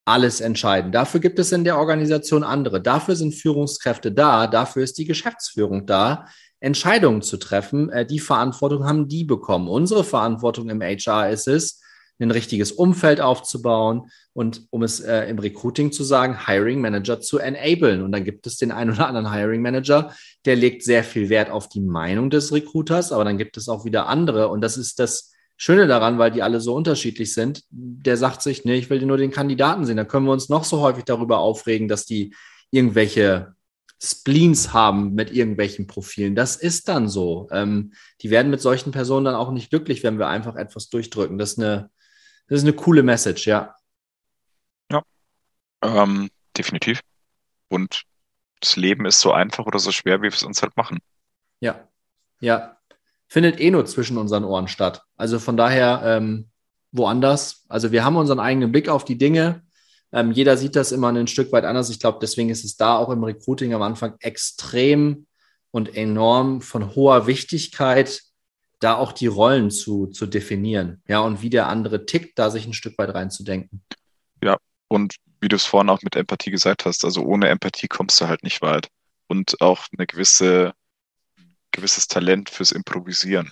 alles 0.05 0.41
entscheiden. 0.41 0.91
Dafür 0.91 1.19
gibt 1.19 1.37
es 1.39 1.51
in 1.51 1.63
der 1.63 1.77
Organisation 1.77 2.43
andere. 2.43 2.81
Dafür 2.81 3.15
sind 3.15 3.35
Führungskräfte 3.35 4.11
da. 4.11 4.47
Dafür 4.47 4.83
ist 4.83 4.97
die 4.97 5.05
Geschäftsführung 5.05 5.85
da, 5.85 6.25
Entscheidungen 6.59 7.21
zu 7.21 7.37
treffen. 7.37 7.89
Äh, 7.89 8.05
die 8.05 8.19
Verantwortung 8.19 8.85
haben 8.85 9.07
die 9.07 9.23
bekommen. 9.23 9.67
Unsere 9.67 10.03
Verantwortung 10.03 10.69
im 10.69 10.81
HR 10.81 11.29
ist 11.29 11.47
es, 11.47 11.81
ein 12.21 12.31
richtiges 12.31 12.73
Umfeld 12.73 13.21
aufzubauen 13.21 14.09
und 14.33 14.67
um 14.71 14.83
es 14.83 14.99
äh, 14.99 15.23
im 15.29 15.39
Recruiting 15.39 15.91
zu 15.91 16.03
sagen, 16.03 16.47
Hiring 16.47 16.81
Manager 16.81 17.21
zu 17.21 17.39
enablen. 17.39 18.01
Und 18.03 18.11
dann 18.11 18.25
gibt 18.25 18.45
es 18.45 18.57
den 18.57 18.71
einen 18.71 18.91
oder 18.91 19.07
anderen 19.07 19.31
Hiring 19.31 19.61
Manager, 19.61 20.13
der 20.45 20.55
legt 20.55 20.83
sehr 20.83 21.03
viel 21.03 21.29
Wert 21.29 21.49
auf 21.49 21.69
die 21.69 21.79
Meinung 21.79 22.29
des 22.29 22.51
Recruiters, 22.51 23.11
aber 23.11 23.23
dann 23.23 23.37
gibt 23.37 23.55
es 23.57 23.69
auch 23.69 23.85
wieder 23.85 24.07
andere. 24.07 24.49
Und 24.49 24.61
das 24.61 24.75
ist 24.75 24.99
das 24.99 25.31
Schöne 25.61 25.87
daran, 25.87 26.17
weil 26.17 26.31
die 26.31 26.41
alle 26.41 26.61
so 26.61 26.73
unterschiedlich 26.73 27.33
sind. 27.33 27.65
Der 27.69 28.15
sagt 28.15 28.41
sich, 28.41 28.63
nee, 28.63 28.77
ich 28.77 28.89
will 28.89 29.05
nur 29.05 29.17
den 29.17 29.29
Kandidaten 29.29 29.85
sehen. 29.85 29.97
Da 29.97 30.05
können 30.05 30.25
wir 30.25 30.31
uns 30.31 30.47
noch 30.47 30.63
so 30.63 30.79
häufig 30.79 31.03
darüber 31.03 31.39
aufregen, 31.39 31.89
dass 31.89 32.05
die 32.05 32.33
irgendwelche 32.71 33.55
Spleens 34.01 34.71
haben 34.71 35.15
mit 35.15 35.33
irgendwelchen 35.33 35.85
Profilen. 35.85 36.33
Das 36.33 36.55
ist 36.55 36.87
dann 36.87 37.09
so. 37.09 37.49
Ähm, 37.51 37.91
die 38.21 38.29
werden 38.29 38.49
mit 38.49 38.61
solchen 38.61 38.93
Personen 38.93 39.25
dann 39.25 39.35
auch 39.35 39.51
nicht 39.51 39.69
glücklich, 39.69 40.01
wenn 40.01 40.17
wir 40.17 40.29
einfach 40.29 40.55
etwas 40.55 40.87
durchdrücken. 40.87 41.37
Das 41.37 41.51
ist 41.51 41.59
eine, 41.59 41.91
das 42.47 42.59
ist 42.59 42.63
eine 42.63 42.73
coole 42.73 43.03
Message, 43.03 43.45
ja. 43.45 43.75
Ja, 44.89 45.03
ähm, 45.81 46.29
definitiv. 46.57 47.01
Und 47.67 48.03
das 48.61 48.77
Leben 48.77 49.05
ist 49.05 49.19
so 49.19 49.33
einfach 49.33 49.65
oder 49.65 49.79
so 49.79 49.91
schwer, 49.91 50.19
wie 50.19 50.23
wir 50.23 50.29
es 50.31 50.43
uns 50.43 50.61
halt 50.61 50.77
machen. 50.77 50.99
Ja, 51.59 51.85
ja. 52.39 52.78
Findet 53.29 53.59
eh 53.59 53.71
nur 53.71 53.85
zwischen 53.85 54.17
unseren 54.17 54.43
Ohren 54.43 54.67
statt. 54.67 55.03
Also 55.15 55.39
von 55.39 55.55
daher 55.55 56.01
ähm, 56.03 56.49
woanders. 56.91 57.63
Also 57.69 57.91
wir 57.91 58.03
haben 58.03 58.17
unseren 58.17 58.39
eigenen 58.39 58.71
Blick 58.71 58.89
auf 58.89 59.05
die 59.05 59.17
Dinge. 59.17 59.61
Ähm, 60.11 60.31
jeder 60.31 60.57
sieht 60.57 60.75
das 60.75 60.91
immer 60.91 61.09
ein 61.09 61.27
Stück 61.27 61.51
weit 61.51 61.63
anders. 61.63 61.89
Ich 61.89 61.99
glaube, 61.99 62.17
deswegen 62.21 62.49
ist 62.49 62.65
es 62.65 62.75
da 62.75 62.97
auch 62.97 63.09
im 63.09 63.23
Recruiting 63.23 63.73
am 63.73 63.83
Anfang 63.83 64.15
extrem 64.19 65.27
und 65.71 65.95
enorm 65.95 66.61
von 66.61 66.95
hoher 66.95 67.27
Wichtigkeit, 67.27 68.23
da 68.79 68.95
auch 68.95 69.11
die 69.11 69.27
Rollen 69.27 69.71
zu, 69.71 70.07
zu 70.07 70.25
definieren. 70.25 71.03
Ja, 71.07 71.19
und 71.19 71.41
wie 71.41 71.49
der 71.49 71.67
andere 71.67 72.05
tickt, 72.05 72.39
da 72.39 72.49
sich 72.49 72.65
ein 72.65 72.73
Stück 72.73 72.97
weit 72.97 73.13
reinzudenken. 73.13 73.83
Ja, 74.43 74.57
und 74.87 75.15
wie 75.41 75.49
du 75.49 75.55
es 75.55 75.65
vorhin 75.65 75.89
auch 75.89 76.01
mit 76.01 76.15
Empathie 76.15 76.51
gesagt 76.51 76.85
hast, 76.85 77.05
also 77.05 77.21
ohne 77.21 77.49
Empathie 77.49 77.87
kommst 77.87 78.19
du 78.19 78.27
halt 78.27 78.43
nicht 78.43 78.61
weit. 78.61 78.87
Und 79.27 79.61
auch 79.61 79.85
eine 79.95 80.07
gewisse, 80.07 80.73
gewisses 81.71 82.07
Talent 82.07 82.49
fürs 82.49 82.71
Improvisieren. 82.71 83.51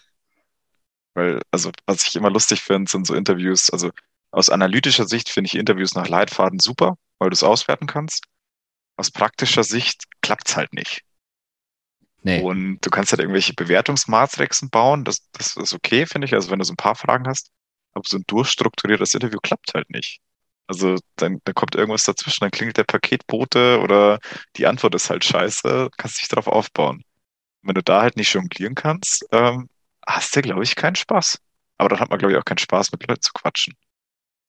Weil, 1.14 1.42
also, 1.52 1.72
was 1.86 2.06
ich 2.08 2.16
immer 2.16 2.30
lustig 2.30 2.62
finde, 2.62 2.90
sind 2.90 3.08
so 3.08 3.16
Interviews, 3.16 3.70
also 3.70 3.92
aus 4.32 4.50
analytischer 4.50 5.08
Sicht 5.08 5.30
finde 5.30 5.48
ich 5.48 5.56
Interviews 5.56 5.96
nach 5.96 6.08
Leitfaden 6.08 6.60
super, 6.60 6.98
weil 7.20 7.30
du 7.30 7.34
es 7.34 7.44
auswerten 7.44 7.88
kannst. 7.88 8.26
Aus 8.98 9.12
praktischer 9.12 9.64
Sicht 9.64 10.04
klappt 10.22 10.50
es 10.50 10.58
halt 10.58 10.74
nicht. 10.74 11.02
Nee. 12.24 12.42
Und 12.42 12.80
du 12.82 12.90
kannst 12.90 13.12
halt 13.12 13.22
irgendwelche 13.22 13.54
Bewertungsmatrixen 13.54 14.70
bauen. 14.70 15.06
Das, 15.06 15.30
das 15.32 15.56
ist 15.56 15.74
okay, 15.74 16.06
finde 16.06 16.26
ich. 16.26 16.34
Also 16.34 16.52
wenn 16.52 16.60
du 16.60 16.66
so 16.66 16.74
ein 16.74 16.78
paar 16.78 16.96
Fragen 16.96 17.28
hast. 17.28 17.52
Aber 17.94 18.04
so 18.08 18.18
ein 18.18 18.24
durchstrukturiertes 18.28 19.14
Interview 19.14 19.40
klappt 19.42 19.74
halt 19.74 19.90
nicht. 19.90 20.20
Also 20.68 20.98
dann, 21.16 21.40
dann 21.46 21.56
kommt 21.56 21.76
irgendwas 21.76 22.04
dazwischen, 22.04 22.42
dann 22.42 22.52
klingelt 22.52 22.78
der 22.78 22.84
Paketbote 22.84 23.80
oder 23.80 24.20
die 24.58 24.68
Antwort 24.68 24.94
ist 24.96 25.10
halt 25.10 25.24
scheiße, 25.24 25.90
kannst 25.98 26.20
dich 26.20 26.28
darauf 26.28 26.48
aufbauen. 26.48 27.04
Wenn 27.68 27.76
du 27.76 27.84
da 27.84 28.02
halt 28.02 28.18
nicht 28.18 28.34
jonglieren 28.34 28.76
kannst, 28.76 29.26
ähm, 29.32 29.70
hast 30.06 30.36
du, 30.36 30.42
glaube 30.42 30.64
ich, 30.64 30.76
keinen 30.76 30.96
Spaß. 30.96 31.40
Aber 31.78 31.90
dann 31.90 32.00
hat 32.00 32.10
man, 32.10 32.20
glaube 32.20 32.34
ich, 32.34 32.40
auch 32.40 32.46
keinen 32.46 32.58
Spaß, 32.58 32.92
mit 32.92 33.08
Leuten 33.08 33.22
zu 33.22 33.34
quatschen. 33.34 33.76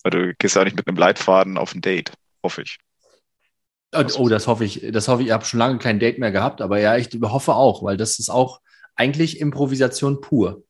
Weil 0.02 0.10
du 0.10 0.34
gehst 0.34 0.56
ja 0.56 0.64
nicht 0.64 0.76
mit 0.76 0.86
einem 0.86 0.96
Leitfaden 0.96 1.58
auf 1.58 1.74
ein 1.74 1.80
Date, 1.80 2.12
hoffe 2.42 2.62
ich. 2.62 2.78
Oh, 3.94 4.28
das 4.28 4.46
hoffe 4.46 4.64
ich. 4.64 4.86
Das 4.92 5.08
hoffe 5.08 5.22
ich. 5.22 5.28
Ich 5.28 5.32
habe 5.32 5.44
schon 5.44 5.58
lange 5.58 5.78
kein 5.78 5.98
Date 5.98 6.18
mehr 6.18 6.30
gehabt, 6.30 6.60
aber 6.60 6.78
ja, 6.78 6.96
ich 6.96 7.08
hoffe 7.22 7.54
auch, 7.54 7.82
weil 7.82 7.96
das 7.96 8.18
ist 8.18 8.28
auch 8.28 8.60
eigentlich 8.94 9.40
Improvisation 9.40 10.20
pur. 10.20 10.64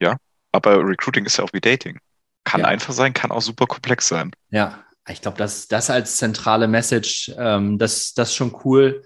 Ja, 0.00 0.16
aber 0.52 0.84
Recruiting 0.84 1.24
ist 1.24 1.38
ja 1.38 1.44
auch 1.44 1.52
wie 1.52 1.60
Dating. 1.60 1.98
Kann 2.44 2.60
ja. 2.62 2.66
einfach 2.66 2.92
sein, 2.92 3.12
kann 3.12 3.30
auch 3.30 3.42
super 3.42 3.66
komplex 3.66 4.08
sein. 4.08 4.32
Ja, 4.50 4.84
ich 5.08 5.22
glaube, 5.22 5.38
das, 5.38 5.68
das 5.68 5.90
als 5.90 6.16
zentrale 6.16 6.68
Message, 6.68 7.32
ähm, 7.36 7.78
das, 7.78 8.14
das 8.14 8.30
ist 8.30 8.34
schon 8.34 8.56
cool. 8.64 9.04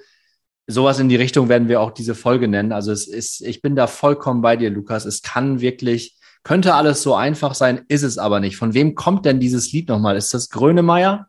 Sowas 0.67 0.99
in 1.01 1.09
die 1.09 1.17
Richtung 1.17 1.49
werden 1.49 1.69
wir 1.69 1.81
auch 1.81 1.91
diese 1.91 2.15
Folge 2.15 2.49
nennen. 2.49 2.73
Also 2.73 2.93
es 2.93 3.09
ist, 3.09 3.41
ich 3.41 3.63
bin 3.63 3.75
da 3.75 3.87
vollkommen 3.87 4.43
bei 4.43 4.57
dir, 4.57 4.71
Lukas. 4.71 5.05
Es 5.05 5.23
kann 5.23 5.61
wirklich, 5.61 6.17
könnte 6.45 6.75
alles 6.75 7.03
so 7.03 7.15
einfach 7.15 7.55
sein, 7.55 7.85
ist 7.89 8.03
es 8.03 8.19
aber 8.19 8.41
nicht. 8.41 8.57
Von 8.57 8.75
wem 8.75 8.95
kommt 8.95 9.27
denn 9.27 9.41
dieses 9.41 9.73
Lied 9.73 9.89
nochmal? 9.89 10.17
Ist 10.17 10.35
das 10.35 10.51
Grönemeyer? 10.51 11.27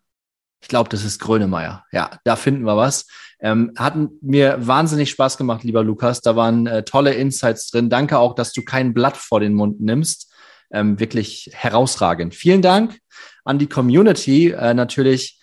Ich 0.61 0.69
glaube, 0.69 0.89
das 0.89 1.03
ist 1.03 1.19
Grönemeyer. 1.19 1.83
Ja, 1.91 2.11
da 2.23 2.35
finden 2.35 2.63
wir 2.63 2.77
was. 2.77 3.05
Ähm, 3.41 3.73
hat 3.75 3.95
mir 4.21 4.65
wahnsinnig 4.65 5.09
Spaß 5.09 5.37
gemacht, 5.37 5.63
lieber 5.63 5.83
Lukas. 5.83 6.21
Da 6.21 6.37
waren 6.37 6.67
äh, 6.67 6.83
tolle 6.83 7.13
Insights 7.13 7.69
drin. 7.69 7.89
Danke 7.89 8.17
auch, 8.17 8.35
dass 8.35 8.53
du 8.53 8.61
kein 8.61 8.93
Blatt 8.93 9.17
vor 9.17 9.41
den 9.41 9.53
Mund 9.55 9.81
nimmst. 9.81 10.31
Ähm, 10.71 10.99
wirklich 10.99 11.49
herausragend. 11.53 12.33
Vielen 12.33 12.61
Dank 12.61 12.99
an 13.43 13.59
die 13.59 13.67
Community. 13.67 14.51
Äh, 14.51 14.73
natürlich 14.73 15.41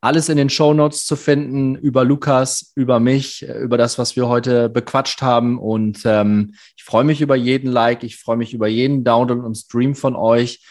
alles 0.00 0.28
in 0.28 0.36
den 0.36 0.50
Show 0.50 0.74
Notes 0.74 1.06
zu 1.06 1.16
finden 1.16 1.74
über 1.74 2.04
Lukas, 2.04 2.72
über 2.74 3.00
mich, 3.00 3.48
äh, 3.48 3.58
über 3.58 3.78
das, 3.78 3.98
was 3.98 4.16
wir 4.16 4.28
heute 4.28 4.68
bequatscht 4.68 5.22
haben. 5.22 5.58
Und 5.58 6.02
ähm, 6.04 6.54
ich 6.76 6.84
freue 6.84 7.04
mich 7.04 7.20
über 7.20 7.36
jeden 7.36 7.70
Like, 7.70 8.04
ich 8.04 8.18
freue 8.18 8.36
mich 8.36 8.54
über 8.54 8.68
jeden 8.68 9.04
Download 9.04 9.40
und 9.42 9.56
Stream 9.56 9.94
von 9.94 10.16
euch. 10.16 10.64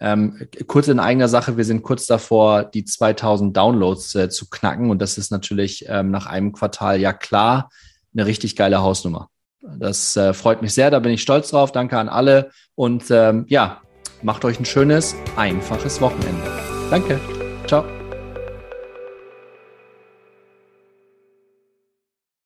Ähm, 0.00 0.48
kurz 0.66 0.88
in 0.88 0.98
eigener 0.98 1.28
Sache, 1.28 1.56
wir 1.56 1.64
sind 1.64 1.82
kurz 1.82 2.06
davor, 2.06 2.64
die 2.64 2.84
2000 2.84 3.56
Downloads 3.56 4.14
äh, 4.14 4.28
zu 4.28 4.48
knacken 4.50 4.90
und 4.90 5.00
das 5.00 5.16
ist 5.18 5.30
natürlich 5.30 5.84
ähm, 5.88 6.10
nach 6.10 6.26
einem 6.26 6.52
Quartal 6.52 6.98
ja 7.00 7.12
klar 7.12 7.70
eine 8.12 8.26
richtig 8.26 8.56
geile 8.56 8.82
Hausnummer. 8.82 9.28
Das 9.78 10.16
äh, 10.16 10.34
freut 10.34 10.60
mich 10.60 10.74
sehr, 10.74 10.90
da 10.90 10.98
bin 10.98 11.12
ich 11.12 11.22
stolz 11.22 11.50
drauf. 11.50 11.72
Danke 11.72 11.98
an 11.98 12.08
alle 12.08 12.50
und 12.74 13.04
ähm, 13.10 13.44
ja, 13.48 13.80
macht 14.22 14.44
euch 14.44 14.58
ein 14.58 14.64
schönes, 14.64 15.14
einfaches 15.36 16.00
Wochenende. 16.00 16.50
Danke. 16.90 17.20
Ciao. 17.66 18.01